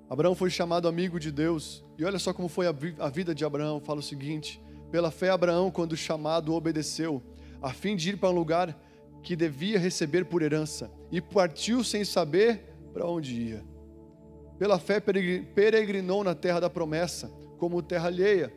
[0.09, 1.83] Abraão foi chamado amigo de Deus.
[1.97, 3.79] E olha só como foi a vida de Abraão.
[3.79, 7.21] Fala o seguinte: pela fé, Abraão, quando chamado, obedeceu,
[7.61, 8.77] a fim de ir para um lugar
[9.23, 12.61] que devia receber por herança, e partiu sem saber
[12.93, 13.63] para onde ia.
[14.59, 17.27] Pela fé, peregrinou na terra da promessa,
[17.57, 18.53] como terra alheia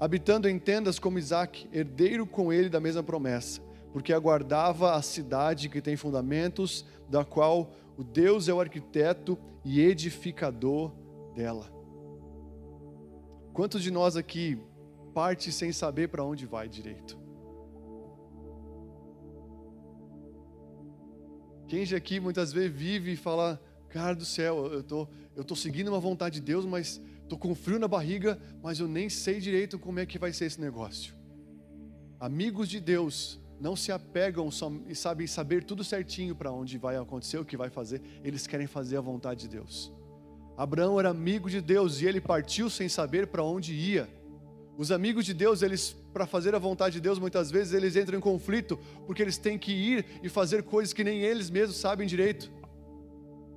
[0.00, 3.60] habitando em tendas como Isaac, herdeiro com ele da mesma promessa,
[3.92, 9.80] porque aguardava a cidade que tem fundamentos, da qual o Deus é o arquiteto e
[9.80, 10.92] edificador
[11.34, 11.70] dela.
[13.52, 14.58] Quantos de nós aqui
[15.12, 17.18] parte sem saber para onde vai direito?
[21.66, 25.54] Quem já aqui muitas vezes vive e fala, cara do céu, eu tô, eu tô
[25.54, 29.38] seguindo uma vontade de Deus, mas Estou com frio na barriga, mas eu nem sei
[29.38, 31.14] direito como é que vai ser esse negócio.
[32.18, 34.48] Amigos de Deus não se apegam
[34.86, 38.00] e sabem saber tudo certinho para onde vai acontecer, o que vai fazer.
[38.22, 39.92] Eles querem fazer a vontade de Deus.
[40.56, 44.08] Abraão era amigo de Deus e ele partiu sem saber para onde ia.
[44.76, 48.18] Os amigos de Deus, eles para fazer a vontade de Deus, muitas vezes eles entram
[48.18, 52.06] em conflito, porque eles têm que ir e fazer coisas que nem eles mesmos sabem
[52.06, 52.50] direito.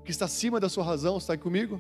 [0.04, 1.80] Que está acima da sua razão, está comigo?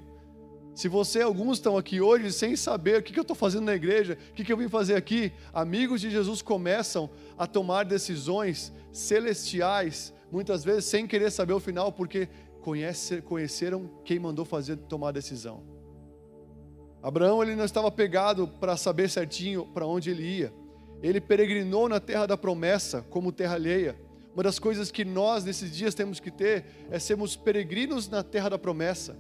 [0.74, 4.18] Se você, alguns estão aqui hoje sem saber o que, eu estou fazendo na igreja,
[4.32, 10.64] o que, eu vim fazer aqui, amigos de Jesus começam a tomar decisões celestiais, muitas
[10.64, 12.30] vezes sem querer saber o final, porque
[12.62, 15.64] conhece, conheceram quem mandou fazer tomar a decisão.
[17.04, 20.54] Abraão ele não estava pegado para saber certinho para onde ele ia.
[21.02, 24.00] Ele peregrinou na terra da promessa como terra alheia.
[24.34, 28.50] Uma das coisas que nós nesses dias temos que ter é sermos peregrinos na terra
[28.50, 29.18] da promessa.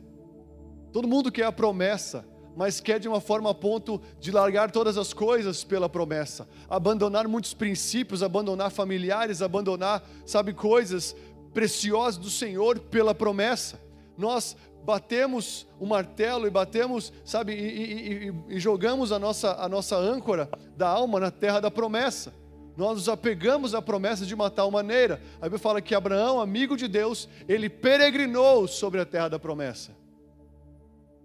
[0.91, 2.25] Todo mundo quer a promessa,
[2.55, 7.27] mas quer de uma forma a ponto de largar todas as coisas pela promessa, abandonar
[7.27, 11.15] muitos princípios, abandonar familiares, abandonar, sabe, coisas
[11.53, 13.79] preciosas do Senhor pela promessa.
[14.17, 19.95] Nós batemos o martelo e batemos, sabe, e, e, e, jogamos a nossa, a nossa
[19.95, 22.33] âncora da alma na terra da promessa.
[22.75, 25.21] Nós nos apegamos à promessa de uma tal maneira.
[25.39, 30.00] A Bíblia fala que Abraão, amigo de Deus, ele peregrinou sobre a terra da promessa.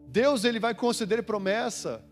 [0.07, 2.05] Deus ele vai conceder promessa,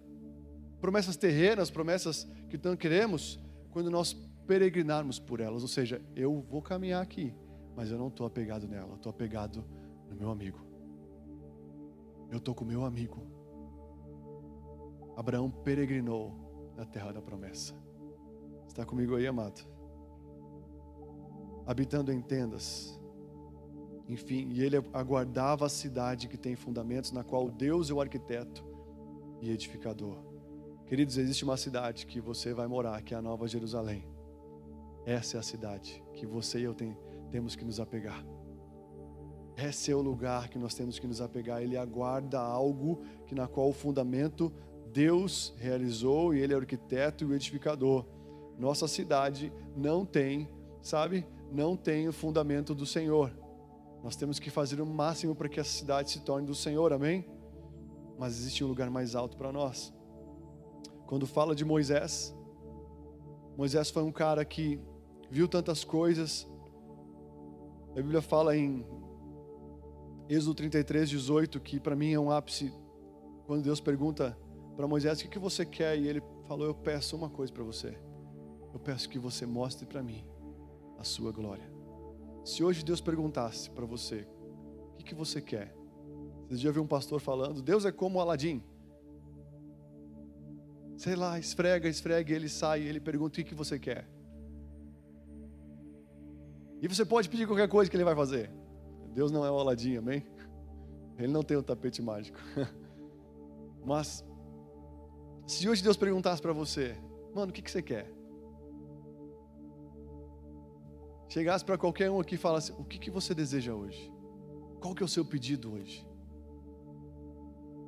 [0.80, 3.40] promessas terrenas, promessas que não queremos,
[3.70, 4.12] quando nós
[4.46, 5.62] peregrinarmos por elas.
[5.62, 7.34] Ou seja, eu vou caminhar aqui,
[7.74, 9.64] mas eu não estou apegado nela, estou apegado
[10.08, 10.64] no meu amigo.
[12.30, 13.26] Eu estou com meu amigo.
[15.16, 17.74] Abraão peregrinou na terra da promessa.
[18.66, 19.64] Está comigo aí, amado?
[21.66, 23.00] Habitando em tendas,
[24.08, 28.64] enfim, e ele aguardava a cidade que tem fundamentos, na qual Deus é o arquiteto
[29.40, 30.16] e edificador.
[30.86, 34.06] Queridos, existe uma cidade que você vai morar, que é a Nova Jerusalém.
[35.06, 36.96] Essa é a cidade que você e eu tem,
[37.30, 38.24] temos que nos apegar.
[39.56, 41.62] Esse é o lugar que nós temos que nos apegar.
[41.62, 44.52] Ele aguarda algo que na qual o fundamento
[44.92, 48.04] Deus realizou e ele é o arquiteto e o edificador.
[48.58, 50.48] Nossa cidade não tem,
[50.82, 53.32] sabe, não tem o fundamento do Senhor.
[54.04, 57.26] Nós temos que fazer o máximo para que a cidade se torne do Senhor, amém?
[58.18, 59.94] Mas existe um lugar mais alto para nós.
[61.06, 62.36] Quando fala de Moisés,
[63.56, 64.78] Moisés foi um cara que
[65.30, 66.46] viu tantas coisas.
[67.92, 68.84] A Bíblia fala em
[70.28, 72.70] Êxodo 33, 18, que para mim é um ápice,
[73.46, 74.38] quando Deus pergunta
[74.76, 75.98] para Moisés: O que, que você quer?
[75.98, 77.98] E ele falou: Eu peço uma coisa para você.
[78.70, 80.26] Eu peço que você mostre para mim
[80.98, 81.73] a sua glória.
[82.44, 84.26] Se hoje Deus perguntasse para você:
[84.92, 85.74] O que, que você quer?
[86.46, 88.62] Vocês já viram um pastor falando: Deus é como Aladim.
[90.96, 94.06] Sei lá, esfrega, esfrega, ele sai, ele pergunta: O que, que você quer?
[96.82, 98.50] E você pode pedir qualquer coisa que ele vai fazer.
[99.14, 100.22] Deus não é o Aladim, amém?
[101.18, 102.38] Ele não tem o tapete mágico.
[103.82, 104.24] Mas,
[105.46, 106.94] se hoje Deus perguntasse para você,
[107.34, 108.12] mano, o que, que você quer?
[111.34, 114.08] Chegasse para qualquer um aqui e falasse, o que, que você deseja hoje?
[114.78, 116.06] Qual que é o seu pedido hoje?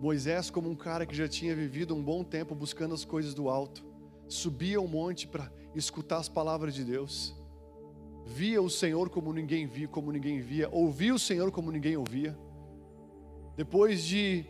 [0.00, 3.48] Moisés, como um cara que já tinha vivido um bom tempo buscando as coisas do
[3.48, 3.86] alto,
[4.26, 7.36] subia ao monte para escutar as palavras de Deus
[8.26, 12.36] via o Senhor como ninguém via, como ninguém via, ouvia o Senhor como ninguém ouvia.
[13.54, 14.44] Depois de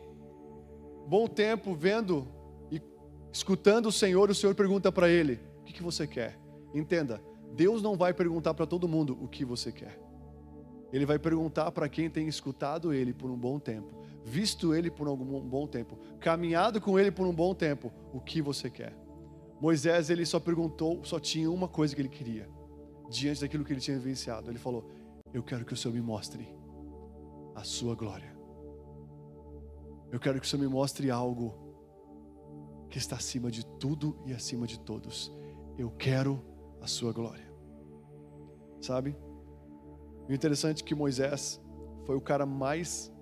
[1.07, 2.27] bom tempo vendo
[2.73, 2.81] e
[3.31, 6.39] escutando o Senhor, o Senhor pergunta para ele: O que, que você quer?
[6.75, 7.21] Entenda,
[7.55, 9.99] Deus não vai perguntar para todo mundo o que você quer.
[10.93, 13.95] Ele vai perguntar para quem tem escutado Ele por um bom tempo,
[14.25, 18.41] visto Ele por algum bom tempo, caminhado com Ele por um bom tempo, o que
[18.41, 18.97] você quer.
[19.61, 22.49] Moisés ele só perguntou, só tinha uma coisa que ele queria:
[23.09, 24.51] diante daquilo que ele tinha vivenciado.
[24.51, 24.91] Ele falou:
[25.33, 26.49] Eu quero que o Senhor me mostre
[27.55, 28.37] a sua glória.
[30.11, 31.55] Eu quero que o Senhor me mostre algo
[32.91, 35.33] que está acima de tudo e acima de todos.
[35.77, 36.43] Eu quero
[36.87, 37.47] a sua glória.
[38.81, 39.17] Sabe?
[40.29, 41.61] O interessante é que Moisés
[42.05, 43.13] foi o cara mais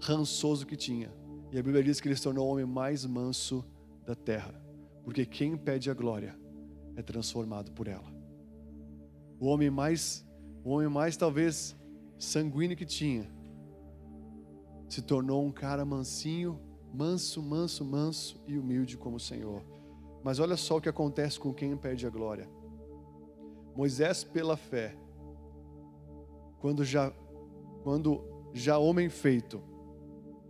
[0.00, 1.12] rançoso que tinha.
[1.50, 3.64] E a Bíblia diz que ele se tornou o homem mais manso
[4.04, 4.54] da terra.
[5.04, 6.36] Porque quem pede a glória
[6.96, 8.22] é transformado por ela
[9.42, 10.24] o homem mais,
[10.62, 11.76] o homem mais talvez
[12.16, 13.28] sanguíneo que tinha,
[14.88, 16.60] se tornou um cara mansinho,
[16.94, 19.60] manso, manso, manso e humilde como o Senhor.
[20.22, 22.48] Mas olha só o que acontece com quem perde a glória.
[23.74, 24.96] Moisés pela fé,
[26.60, 27.12] quando já
[27.82, 29.60] quando já homem feito.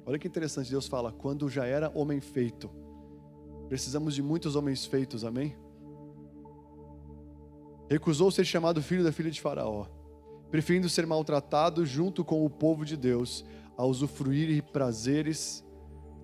[0.04, 2.70] Olha que interessante, Deus fala, quando já era homem feito.
[3.68, 5.56] Precisamos de muitos homens feitos, amém?
[7.92, 9.84] recusou ser chamado filho da filha de Faraó,
[10.50, 13.44] preferindo ser maltratado junto com o povo de Deus,
[13.76, 15.62] a usufruir prazeres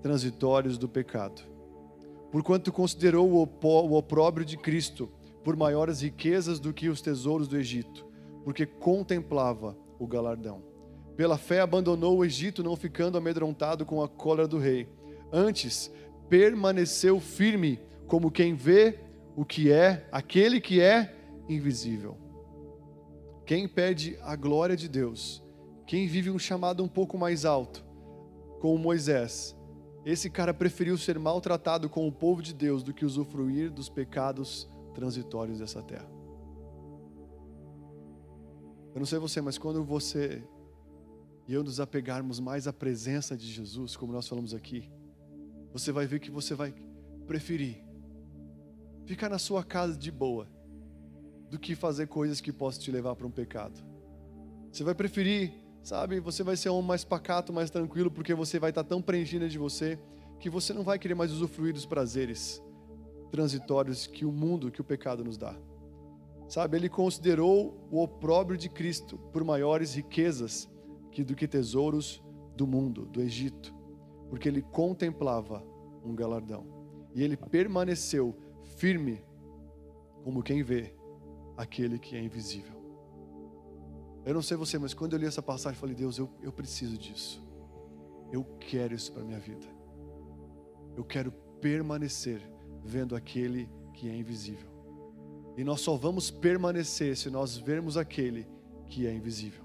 [0.01, 1.43] transitórios do pecado.
[2.33, 5.11] Porquanto considerou o opróbrio de Cristo
[5.43, 8.07] por maiores riquezas do que os tesouros do Egito,
[8.45, 10.63] porque contemplava o galardão.
[11.17, 14.89] Pela fé abandonou o Egito, não ficando amedrontado com a cólera do rei.
[15.33, 15.91] Antes,
[16.29, 19.01] permaneceu firme, como quem vê
[19.35, 21.15] o que é, aquele que é
[21.49, 22.17] invisível.
[23.45, 25.43] Quem pede a glória de Deus,
[25.87, 27.85] quem vive um chamado um pouco mais alto,
[28.61, 29.57] como Moisés,
[30.05, 34.69] esse cara preferiu ser maltratado com o povo de Deus do que usufruir dos pecados
[34.95, 36.09] transitórios dessa terra.
[38.95, 40.43] Eu não sei você, mas quando você
[41.47, 44.91] e eu nos apegarmos mais à presença de Jesus, como nós falamos aqui,
[45.73, 46.75] você vai ver que você vai
[47.27, 47.89] preferir
[49.09, 50.47] ficar na sua casa de boa
[51.51, 53.83] do que fazer coisas que possam te levar para um pecado.
[54.71, 55.51] Você vai preferir,
[55.83, 56.21] sabe?
[56.21, 59.57] Você vai ser um mais pacato, mais tranquilo, porque você vai estar tão preenchida de
[59.57, 59.99] você
[60.39, 62.63] que você não vai querer mais usufruir dos prazeres
[63.31, 65.55] transitórios que o mundo, que o pecado nos dá.
[66.49, 70.69] Sabe, ele considerou o opróbrio de Cristo por maiores riquezas
[71.11, 72.23] que do que tesouros
[72.57, 73.75] do mundo, do Egito,
[74.31, 75.63] porque ele contemplava
[76.03, 76.67] um galardão.
[77.15, 78.35] E ele permaneceu
[78.77, 79.23] firme
[80.25, 80.95] como quem vê
[81.57, 82.79] aquele que é invisível.
[84.25, 86.53] Eu não sei você, mas quando eu li essa passagem, eu falei: Deus, eu, eu
[86.53, 87.43] preciso disso.
[88.31, 89.67] Eu quero isso para minha vida.
[90.97, 92.43] Eu quero permanecer
[92.85, 94.69] vendo aquele que é invisível.
[95.57, 98.47] E nós só vamos permanecer se nós vermos aquele
[98.87, 99.65] que é invisível.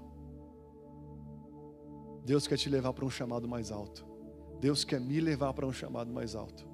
[2.24, 4.04] Deus quer te levar para um chamado mais alto.
[4.60, 6.66] Deus quer me levar para um chamado mais alto.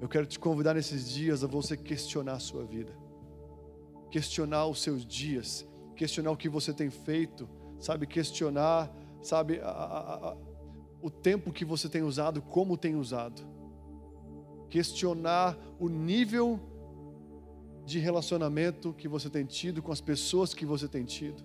[0.00, 3.02] Eu quero te convidar nesses dias a você questionar a sua vida
[4.12, 5.66] questionar os seus dias,
[5.96, 7.48] questionar o que você tem feito,
[7.80, 8.06] sabe?
[8.06, 10.36] Questionar, sabe, a, a, a,
[11.00, 13.42] o tempo que você tem usado, como tem usado.
[14.72, 16.58] Questionar o nível
[17.84, 21.42] de relacionamento que você tem tido com as pessoas que você tem tido,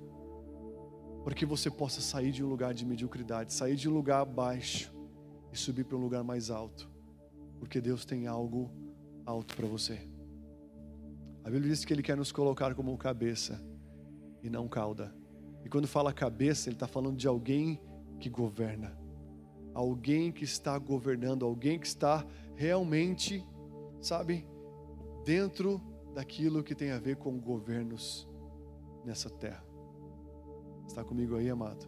[1.25, 4.93] para que você possa sair de um lugar de mediocridade, sair de um lugar baixo
[5.51, 6.89] e subir para um lugar mais alto,
[7.59, 8.71] porque Deus tem algo
[9.25, 9.99] alto para você.
[11.43, 13.61] A Bíblia diz que Ele quer nos colocar como cabeça
[14.41, 15.13] e não cauda.
[15.65, 17.77] E quando fala cabeça, Ele está falando de alguém
[18.21, 18.97] que governa,
[19.73, 22.25] alguém que está governando, alguém que está
[22.57, 23.47] realmente,
[24.01, 24.47] sabe,
[25.23, 25.79] dentro
[26.13, 28.27] daquilo que tem a ver com governos
[29.05, 29.63] nessa terra.
[30.87, 31.87] Está comigo aí, amado?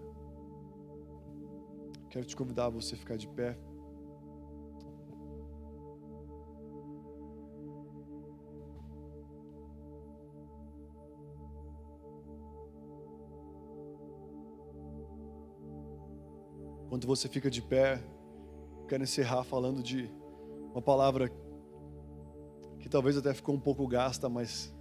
[2.11, 3.57] Quero te convidar a você ficar de pé.
[16.89, 18.03] Quando você fica de pé,
[18.87, 20.18] quero encerrar falando de
[20.71, 21.31] uma palavra
[22.79, 24.73] que talvez até ficou um pouco gasta, mas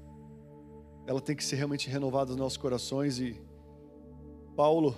[1.07, 3.19] ela tem que ser realmente renovada nos nossos corações.
[3.19, 3.41] E
[4.55, 4.95] Paulo,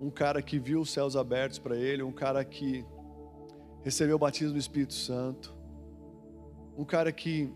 [0.00, 2.84] um cara que viu os céus abertos para ele, um cara que
[3.82, 5.54] recebeu o batismo do Espírito Santo,
[6.76, 7.52] um cara que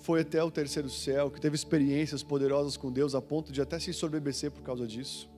[0.00, 3.78] foi até o terceiro céu, que teve experiências poderosas com Deus a ponto de até
[3.78, 5.30] se ensorbebecer por causa disso,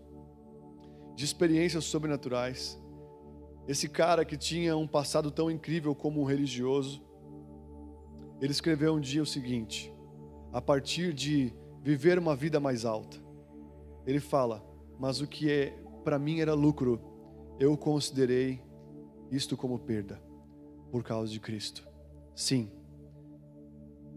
[1.15, 2.81] de experiências sobrenaturais.
[3.67, 7.03] Esse cara que tinha um passado tão incrível como um religioso,
[8.41, 9.93] ele escreveu um dia o seguinte,
[10.53, 13.19] a partir de viver uma vida mais alta.
[14.07, 14.65] Ele fala:
[14.99, 17.01] Mas o que é para mim era lucro,
[17.61, 18.61] eu considerei
[19.31, 20.21] isto como perda,
[20.91, 21.87] por causa de Cristo.
[22.35, 22.71] Sim,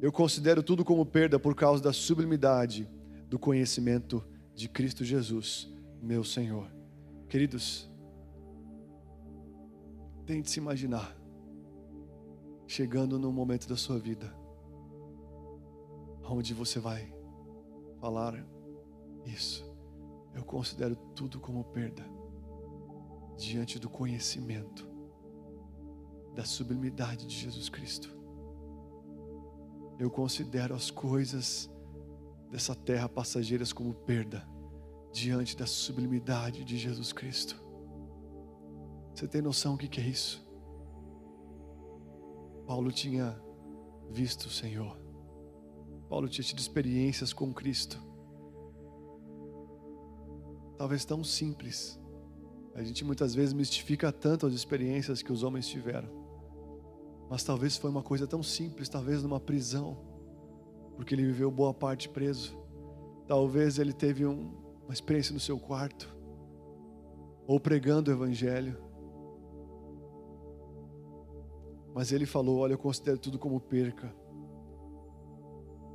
[0.02, 2.90] eu considero tudo como perda por causa da sublimidade
[3.30, 4.24] do conhecimento
[4.54, 5.72] de Cristo Jesus,
[6.02, 6.70] meu Senhor.
[7.30, 7.90] Queridos,
[10.26, 11.16] Tente se imaginar
[12.66, 14.36] chegando num momento da sua vida
[16.24, 17.14] onde você vai
[18.00, 18.44] falar
[19.26, 19.64] isso.
[20.34, 22.04] Eu considero tudo como perda
[23.38, 24.88] diante do conhecimento
[26.34, 28.14] da sublimidade de Jesus Cristo.
[29.98, 31.70] Eu considero as coisas
[32.52, 34.46] dessa terra passageiras como perda
[35.14, 37.65] diante da sublimidade de Jesus Cristo.
[39.16, 40.46] Você tem noção o que é isso?
[42.68, 43.42] Paulo tinha
[44.12, 45.00] visto o Senhor.
[46.10, 47.98] Paulo tinha tido experiências com Cristo.
[50.78, 51.98] Talvez tão simples.
[52.74, 56.10] A gente muitas vezes mistifica tanto as experiências que os homens tiveram.
[57.30, 59.98] Mas talvez foi uma coisa tão simples, talvez numa prisão,
[60.98, 62.58] porque ele viveu boa parte preso.
[63.28, 64.52] Talvez ele teve um,
[64.84, 66.14] uma experiência no seu quarto,
[67.48, 68.85] ou pregando o Evangelho.
[71.96, 74.14] Mas ele falou: Olha, eu considero tudo como perca.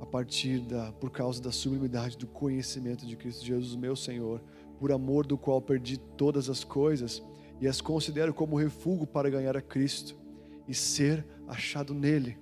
[0.01, 4.41] A partir da, por causa da sublimidade do conhecimento de Cristo Jesus, meu Senhor,
[4.79, 7.21] por amor do qual perdi todas as coisas
[7.61, 10.19] e as considero como refúgio para ganhar a Cristo
[10.67, 12.39] e ser achado nele,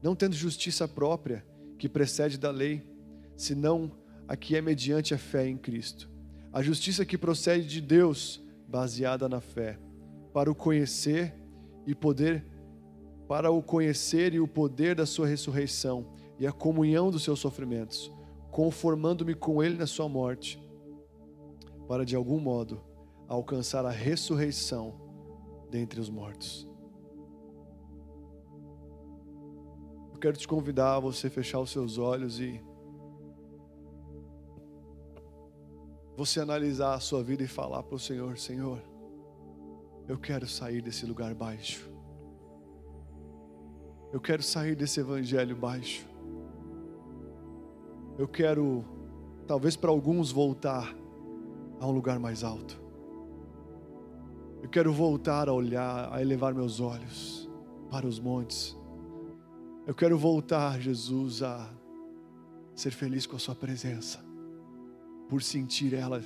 [0.00, 1.44] não tendo justiça própria
[1.76, 2.80] que precede da lei,
[3.36, 3.90] senão
[4.28, 6.08] a que é mediante a fé em Cristo.
[6.52, 9.80] A justiça que procede de Deus, baseada na fé,
[10.32, 11.34] para o conhecer
[11.84, 12.53] e poder
[13.26, 16.06] para o conhecer e o poder da sua ressurreição
[16.38, 18.12] e a comunhão dos seus sofrimentos,
[18.50, 20.62] conformando-me com ele na sua morte,
[21.88, 22.80] para de algum modo
[23.28, 24.94] alcançar a ressurreição
[25.70, 26.68] dentre os mortos.
[30.12, 32.60] Eu quero te convidar a você fechar os seus olhos e
[36.16, 38.82] você analisar a sua vida e falar para o Senhor: Senhor,
[40.08, 41.93] eu quero sair desse lugar baixo.
[44.14, 46.06] Eu quero sair desse evangelho baixo.
[48.16, 48.84] Eu quero,
[49.44, 50.94] talvez para alguns, voltar
[51.80, 52.80] a um lugar mais alto.
[54.62, 57.50] Eu quero voltar a olhar, a elevar meus olhos
[57.90, 58.78] para os montes.
[59.84, 61.68] Eu quero voltar, Jesus, a
[62.72, 64.24] ser feliz com a Sua presença,
[65.28, 66.22] por sentir ela,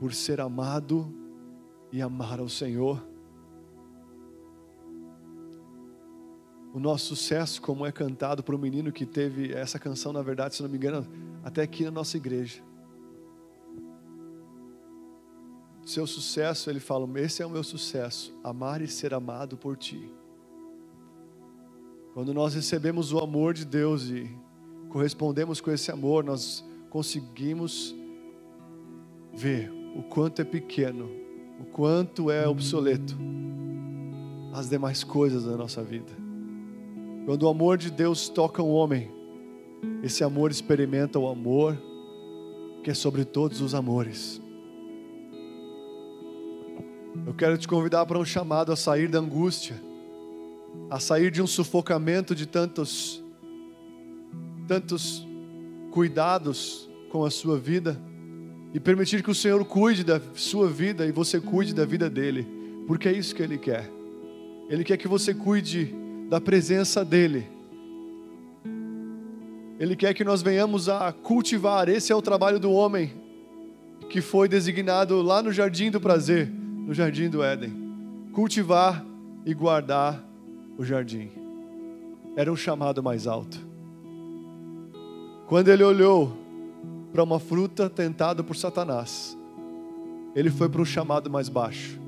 [0.00, 1.14] por ser amado
[1.92, 3.11] e amar ao Senhor.
[6.72, 10.54] O nosso sucesso, como é cantado por um menino que teve essa canção, na verdade,
[10.54, 11.06] se não me engano,
[11.44, 12.62] até aqui na nossa igreja.
[15.84, 20.10] Seu sucesso, ele fala: Esse é o meu sucesso, amar e ser amado por ti.
[22.14, 24.30] Quando nós recebemos o amor de Deus e
[24.88, 27.94] correspondemos com esse amor, nós conseguimos
[29.34, 31.10] ver o quanto é pequeno,
[31.58, 33.16] o quanto é obsoleto
[34.52, 36.21] as demais coisas da nossa vida.
[37.24, 39.10] Quando o amor de Deus toca um homem,
[40.02, 41.78] esse amor experimenta o amor
[42.82, 44.42] que é sobre todos os amores.
[47.24, 49.80] Eu quero te convidar para um chamado a sair da angústia,
[50.90, 53.22] a sair de um sufocamento de tantos
[54.66, 55.26] tantos
[55.90, 58.00] cuidados com a sua vida
[58.72, 62.48] e permitir que o Senhor cuide da sua vida e você cuide da vida dele,
[62.86, 63.88] porque é isso que ele quer.
[64.68, 65.94] Ele quer que você cuide
[66.32, 67.46] da presença dele.
[69.78, 73.12] Ele quer que nós venhamos a cultivar, esse é o trabalho do homem
[74.08, 77.74] que foi designado lá no jardim do prazer, no jardim do Éden.
[78.32, 79.04] Cultivar
[79.44, 80.26] e guardar
[80.78, 81.30] o jardim.
[82.34, 83.60] Era um chamado mais alto.
[85.46, 86.34] Quando ele olhou
[87.12, 89.36] para uma fruta tentada por Satanás,
[90.34, 92.00] ele foi para um chamado mais baixo.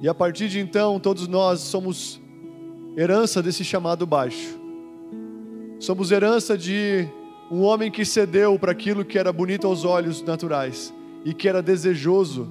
[0.00, 2.23] E a partir de então, todos nós somos
[2.96, 4.58] herança desse chamado baixo.
[5.78, 7.06] Somos herança de
[7.50, 11.62] um homem que cedeu para aquilo que era bonito aos olhos naturais e que era
[11.62, 12.48] desejoso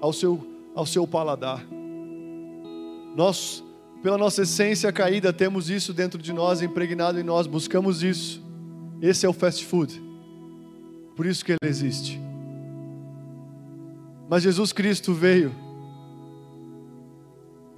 [0.00, 1.64] ao seu, ao seu paladar.
[3.16, 3.64] Nós,
[4.02, 8.42] pela nossa essência caída, temos isso dentro de nós, impregnado em nós, buscamos isso.
[9.00, 10.02] Esse é o fast food.
[11.16, 12.20] Por isso que ele existe.
[14.28, 15.52] Mas Jesus Cristo veio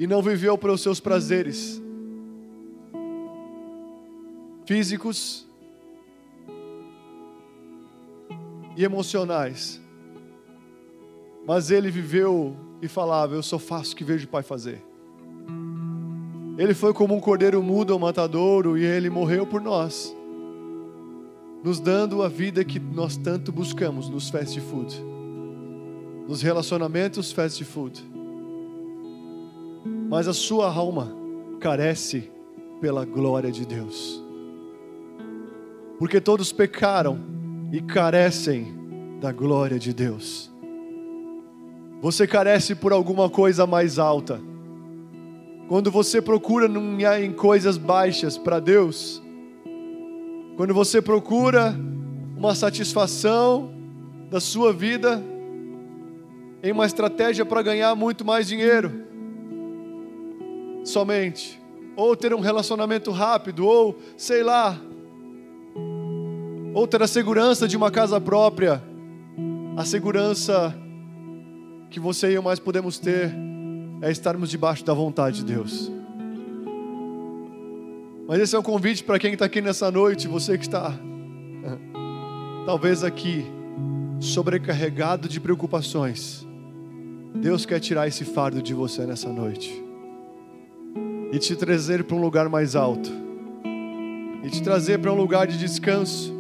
[0.01, 1.79] e não viveu para os seus prazeres
[4.65, 5.47] físicos
[8.75, 9.79] e emocionais,
[11.47, 14.83] mas ele viveu e falava: Eu só faço o que vejo o Pai fazer.
[16.57, 20.17] Ele foi como um cordeiro mudo ao matadouro e ele morreu por nós
[21.63, 24.99] nos dando a vida que nós tanto buscamos nos fast food,
[26.27, 28.10] nos relacionamentos fast food.
[30.11, 31.09] Mas a sua alma
[31.61, 32.33] carece
[32.81, 34.21] pela glória de Deus,
[36.01, 37.21] porque todos pecaram
[37.71, 38.75] e carecem
[39.21, 40.51] da glória de Deus.
[42.01, 44.41] Você carece por alguma coisa mais alta.
[45.69, 46.67] Quando você procura
[47.21, 49.23] em coisas baixas para Deus,
[50.57, 51.73] quando você procura
[52.37, 53.73] uma satisfação
[54.29, 55.23] da sua vida
[56.65, 59.09] em uma estratégia para ganhar muito mais dinheiro,
[60.85, 61.61] somente,
[61.97, 64.79] ou ter um relacionamento rápido, ou sei lá,
[66.73, 68.83] ou ter a segurança de uma casa própria,
[69.77, 70.75] a segurança
[71.91, 73.35] que você e eu mais podemos ter
[74.01, 75.91] é estarmos debaixo da vontade de Deus.
[78.27, 80.95] Mas esse é um convite para quem está aqui nessa noite, você que está,
[82.65, 83.45] talvez aqui,
[84.21, 86.47] sobrecarregado de preocupações.
[87.35, 89.90] Deus quer tirar esse fardo de você nessa noite
[91.33, 93.11] e te trazer para um lugar mais alto,
[94.43, 96.33] e te trazer para um lugar de descanso,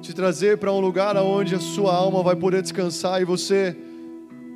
[0.00, 3.76] te trazer para um lugar onde a sua alma vai poder descansar e você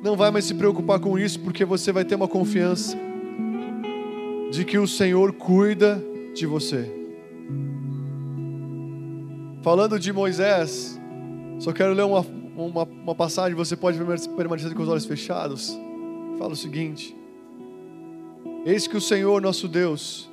[0.03, 2.97] não vai mais se preocupar com isso, porque você vai ter uma confiança
[4.51, 6.03] de que o Senhor cuida
[6.33, 6.91] de você.
[9.61, 10.99] Falando de Moisés,
[11.57, 12.25] só quero ler uma,
[12.57, 13.97] uma, uma passagem, você pode
[14.35, 15.73] permanecer com os olhos fechados.
[16.37, 17.15] Fala o seguinte:
[18.65, 20.31] Eis que o Senhor nosso Deus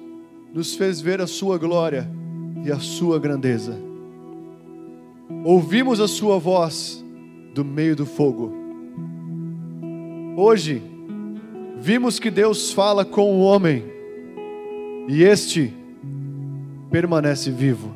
[0.55, 2.09] nos fez ver a Sua glória
[2.65, 3.77] e a Sua grandeza.
[5.45, 7.05] Ouvimos a Sua voz
[7.53, 8.53] do meio do fogo.
[10.37, 10.81] Hoje,
[11.81, 13.85] vimos que Deus fala com o homem,
[15.09, 15.75] e este
[16.89, 17.93] permanece vivo.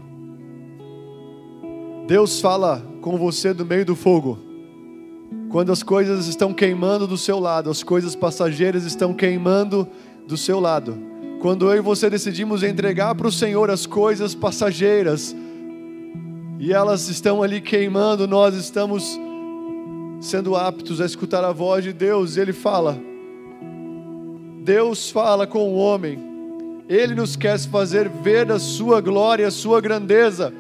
[2.09, 4.39] Deus fala com você do meio do fogo.
[5.51, 9.87] Quando as coisas estão queimando do seu lado, as coisas passageiras estão queimando
[10.27, 10.97] do seu lado.
[11.41, 15.35] Quando eu e você decidimos entregar para o Senhor as coisas passageiras
[16.59, 19.19] e elas estão ali queimando, nós estamos
[20.21, 22.99] sendo aptos a escutar a voz de Deus, Ele fala.
[24.63, 26.35] Deus fala com o homem
[26.89, 30.53] ele nos quer fazer ver a sua glória, a sua grandeza.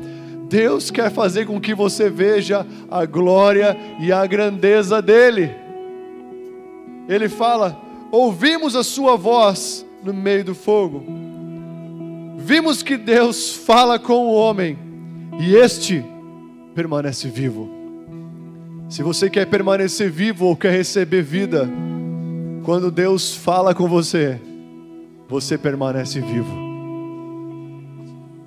[0.48, 5.54] Deus quer fazer com que você veja a glória e a grandeza dele.
[7.08, 7.76] Ele fala:
[8.14, 11.02] ouvimos a sua voz no meio do fogo.
[12.38, 14.78] Vimos que Deus fala com o homem
[15.40, 16.04] e este
[16.74, 17.68] permanece vivo.
[18.88, 21.68] Se você quer permanecer vivo ou quer receber vida,
[22.64, 24.40] quando Deus fala com você,
[25.28, 26.62] você permanece vivo.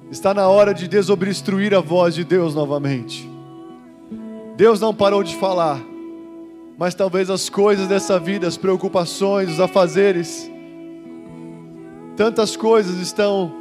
[0.10, 3.30] Está na hora de desobstruir a voz de Deus novamente.
[4.56, 5.82] Deus não parou de falar,
[6.78, 10.50] mas talvez as coisas dessa vida, as preocupações, os afazeres,
[12.16, 13.52] tantas coisas estão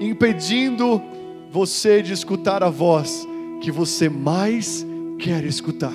[0.00, 1.02] impedindo
[1.50, 3.26] você de escutar a voz
[3.60, 4.86] que você mais
[5.18, 5.92] quer escutar.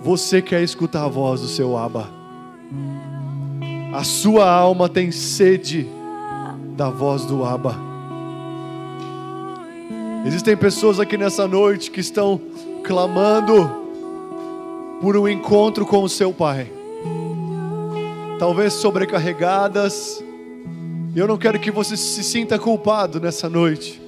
[0.00, 2.10] Você quer escutar a voz do seu Abba.
[3.92, 5.86] A sua alma tem sede
[6.76, 7.76] da voz do Abba.
[10.24, 12.40] Existem pessoas aqui nessa noite que estão
[12.82, 13.81] clamando
[15.02, 16.70] por um encontro com o seu Pai.
[18.38, 20.24] Talvez sobrecarregadas.
[21.16, 24.00] Eu não quero que você se sinta culpado nessa noite.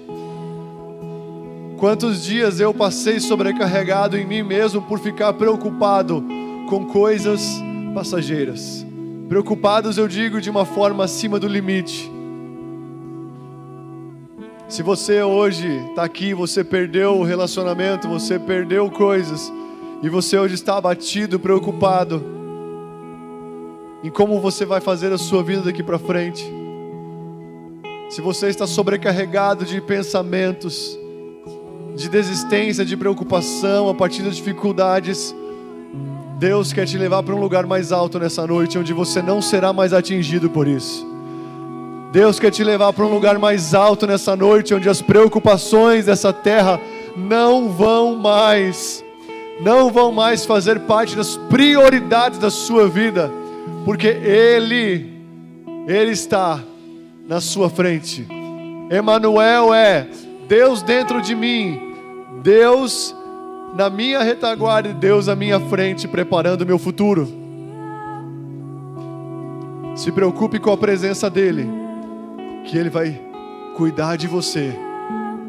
[1.78, 6.24] Quantos dias eu passei sobrecarregado em mim mesmo por ficar preocupado
[6.70, 7.60] com coisas
[7.92, 8.86] passageiras.
[9.28, 12.08] Preocupados, eu digo, de uma forma acima do limite.
[14.68, 19.52] Se você hoje está aqui, você perdeu o relacionamento, você perdeu coisas,
[20.02, 22.22] e você hoje está abatido, preocupado
[24.02, 26.44] em como você vai fazer a sua vida daqui para frente.
[28.10, 30.98] Se você está sobrecarregado de pensamentos,
[31.96, 35.34] de desistência, de preocupação a partir das dificuldades,
[36.38, 39.72] Deus quer te levar para um lugar mais alto nessa noite, onde você não será
[39.72, 41.06] mais atingido por isso.
[42.12, 46.32] Deus quer te levar para um lugar mais alto nessa noite, onde as preocupações dessa
[46.32, 46.78] terra
[47.16, 49.04] não vão mais,
[49.60, 53.30] não vão mais fazer parte das prioridades da sua vida,
[53.84, 55.12] porque Ele,
[55.86, 56.60] Ele está
[57.26, 58.26] na sua frente.
[58.90, 60.06] Emanuel é
[60.48, 61.80] Deus dentro de mim,
[62.42, 63.14] Deus
[63.74, 67.28] na minha retaguarda e Deus à minha frente, preparando o meu futuro.
[69.96, 71.68] Se preocupe com a presença dEle,
[72.64, 73.20] que Ele vai
[73.76, 74.74] cuidar de você,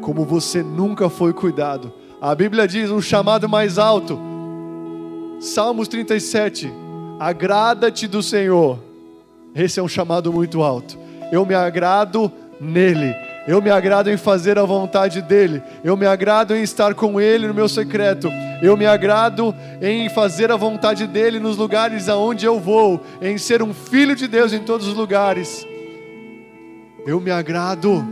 [0.00, 1.92] como você nunca foi cuidado.
[2.20, 4.18] A Bíblia diz um chamado mais alto,
[5.38, 6.72] Salmos 37,
[7.20, 8.78] agrada-te do Senhor.
[9.54, 10.98] Esse é um chamado muito alto.
[11.30, 13.14] Eu me agrado nele.
[13.46, 15.62] Eu me agrado em fazer a vontade dEle.
[15.84, 18.28] Eu me agrado em estar com Ele no meu secreto.
[18.62, 23.00] Eu me agrado em fazer a vontade dEle nos lugares aonde eu vou.
[23.20, 25.66] Em ser um filho de Deus em todos os lugares.
[27.06, 28.04] Eu me agrado.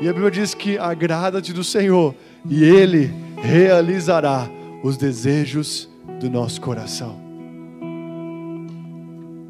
[0.00, 2.14] E a Bíblia diz que agrada-te do Senhor.
[2.48, 4.48] E Ele realizará
[4.82, 5.88] os desejos
[6.18, 7.18] do nosso coração.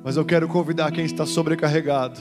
[0.02, 2.20] Mas eu quero convidar quem está sobrecarregado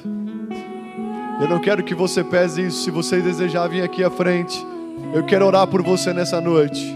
[1.40, 2.84] eu não quero que você pese isso.
[2.84, 4.62] Se você desejar vir aqui à frente,
[5.14, 6.94] eu quero orar por você nessa noite.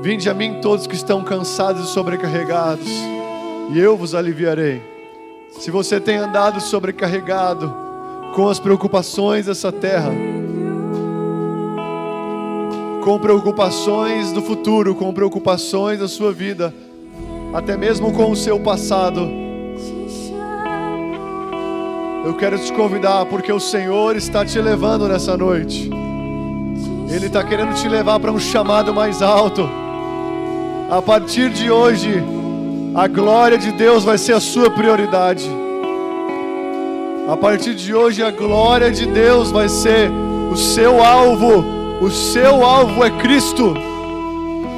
[0.00, 2.88] Vinde a mim todos que estão cansados e sobrecarregados,
[3.72, 4.80] e eu vos aliviarei.
[5.58, 7.74] Se você tem andado sobrecarregado
[8.36, 10.12] com as preocupações dessa terra,
[13.02, 16.72] com preocupações do futuro, com preocupações da sua vida,
[17.52, 19.28] até mesmo com o seu passado,
[22.24, 25.90] eu quero te convidar porque o Senhor está te levando nessa noite.
[27.10, 29.68] Ele está querendo te levar para um chamado mais alto.
[30.88, 32.22] A partir de hoje,
[32.94, 35.50] a glória de Deus vai ser a sua prioridade.
[37.28, 40.08] A partir de hoje, a glória de Deus vai ser
[40.52, 41.81] o seu alvo.
[42.02, 43.74] O seu alvo é Cristo.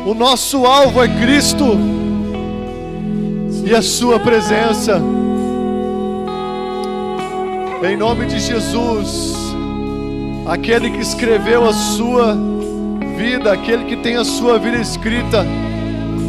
[0.05, 1.65] O nosso alvo é Cristo.
[3.65, 5.01] E a sua presença.
[7.83, 9.33] Em nome de Jesus,
[10.45, 12.37] aquele que escreveu a sua
[13.17, 15.47] vida, aquele que tem a sua vida escrita,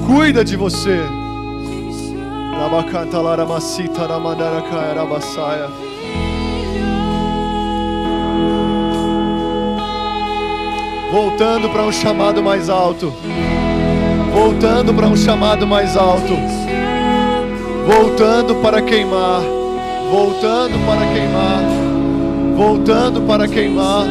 [0.08, 1.02] cuida de você.
[11.12, 13.14] voltando para um chamado mais alto,
[14.34, 16.36] voltando para um chamado mais alto,
[17.88, 19.42] voltando para queimar,
[20.12, 21.62] voltando para queimar,
[22.56, 24.06] voltando para queimar.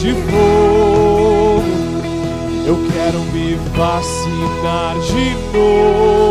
[0.00, 1.62] de fogo.
[2.66, 6.29] Eu quero me vacinar de novo.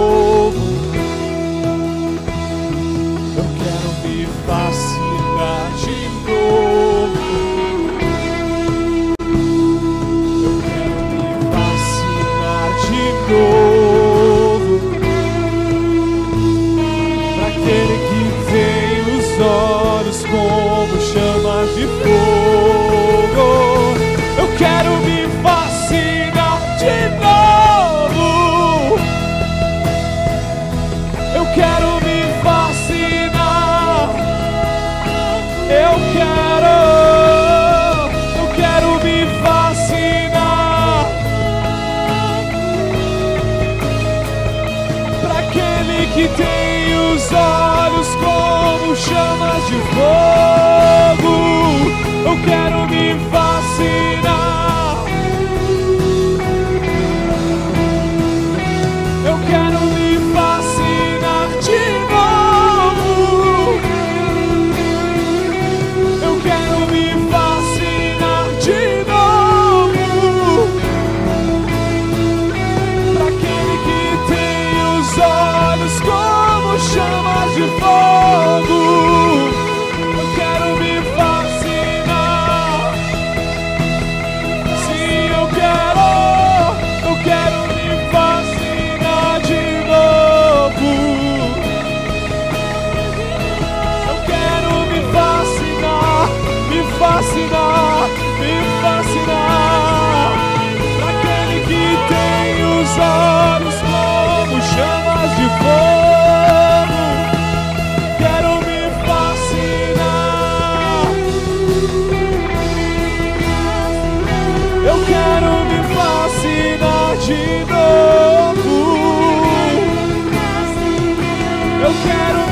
[121.81, 122.48] Eu quero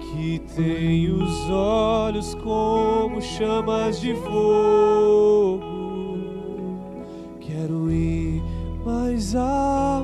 [0.00, 5.60] que tem os olhos como chamas de fogo.
[7.40, 8.42] Quero ir
[8.84, 9.95] mais alto.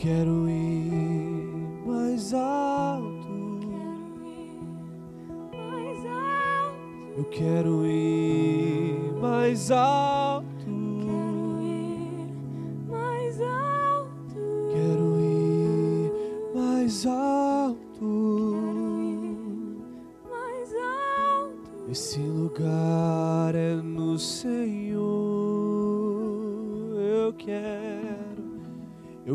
[0.00, 0.47] Quero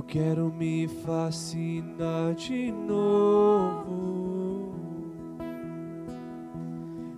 [0.03, 3.93] eu quero me fascinar de novo.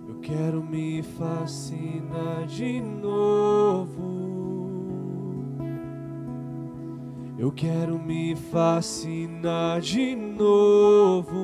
[0.08, 4.06] Eu quero me fascinar de novo.
[7.36, 11.34] Eu quero me fascinar de novo.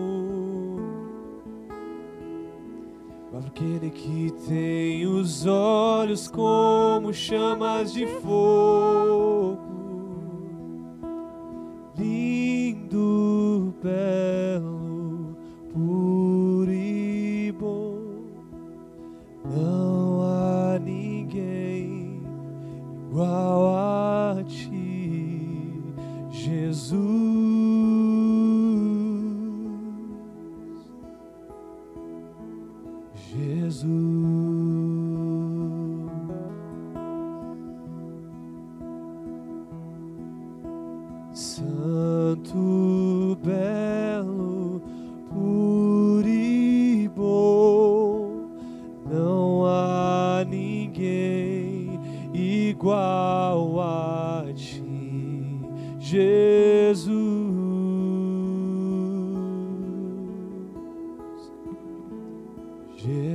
[3.47, 9.72] Aquele que tem os olhos como chamas de fogo,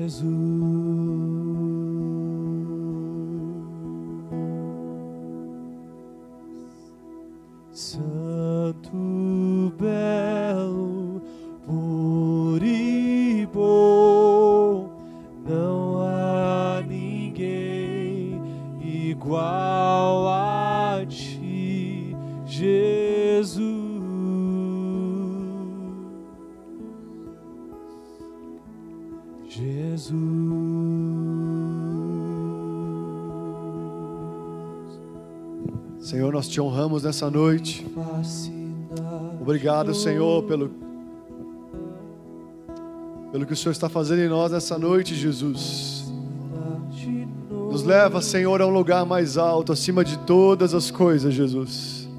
[0.07, 0.56] Jesus.
[36.57, 37.85] Te honramos nessa noite.
[39.39, 40.71] Obrigado, Senhor, pelo,
[43.31, 46.11] pelo que o Senhor está fazendo em nós nessa noite, Jesus.
[47.51, 52.09] Nos leva, Senhor, a um lugar mais alto, acima de todas as coisas, Jesus.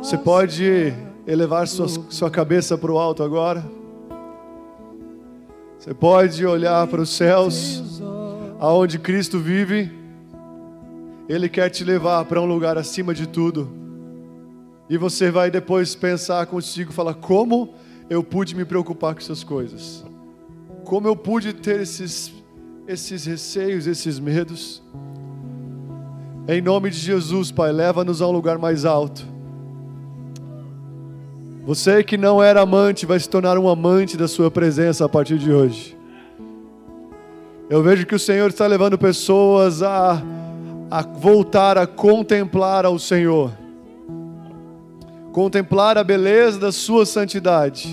[0.00, 0.94] Você pode
[1.26, 3.64] elevar sua, sua cabeça para o alto agora?
[5.76, 8.00] Você pode olhar para os céus,
[8.60, 10.03] aonde Cristo vive.
[11.28, 13.68] Ele quer te levar para um lugar acima de tudo.
[14.88, 17.74] E você vai depois pensar consigo, falar como
[18.10, 20.04] eu pude me preocupar com essas coisas?
[20.84, 22.32] Como eu pude ter esses
[22.86, 24.82] esses receios, esses medos?
[26.46, 29.26] Em nome de Jesus, Pai, leva-nos a um lugar mais alto.
[31.64, 35.38] Você que não era amante vai se tornar um amante da Sua presença a partir
[35.38, 35.96] de hoje.
[37.70, 40.22] Eu vejo que o Senhor está levando pessoas a,
[40.90, 43.52] a voltar a contemplar ao Senhor,
[45.32, 47.88] contemplar a beleza da Sua santidade.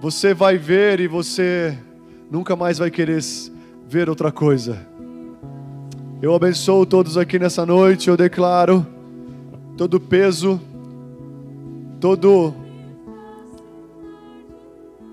[0.00, 1.78] Você vai ver e você
[2.30, 3.22] nunca mais vai querer
[3.88, 4.78] ver outra coisa.
[6.20, 8.86] Eu abençoo todos aqui nessa noite, eu declaro
[9.76, 10.60] todo peso,
[12.00, 12.54] todo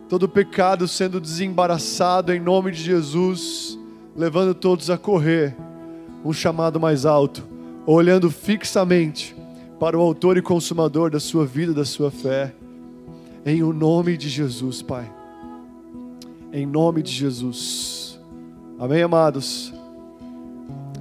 [0.08, 3.80] todo pecado sendo desembaraçado em nome de Jesus,
[4.22, 5.58] levando todos a correr
[6.24, 7.44] um chamado mais alto,
[7.88, 9.36] olhando fixamente
[9.80, 12.54] para o autor e consumador da sua vida, da sua fé,
[13.44, 15.12] em o nome de Jesus, Pai.
[16.54, 18.20] Em nome de Jesus.
[18.78, 19.74] Amém, amados.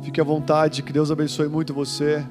[0.03, 2.25] Fique à vontade, que Deus abençoe muito você.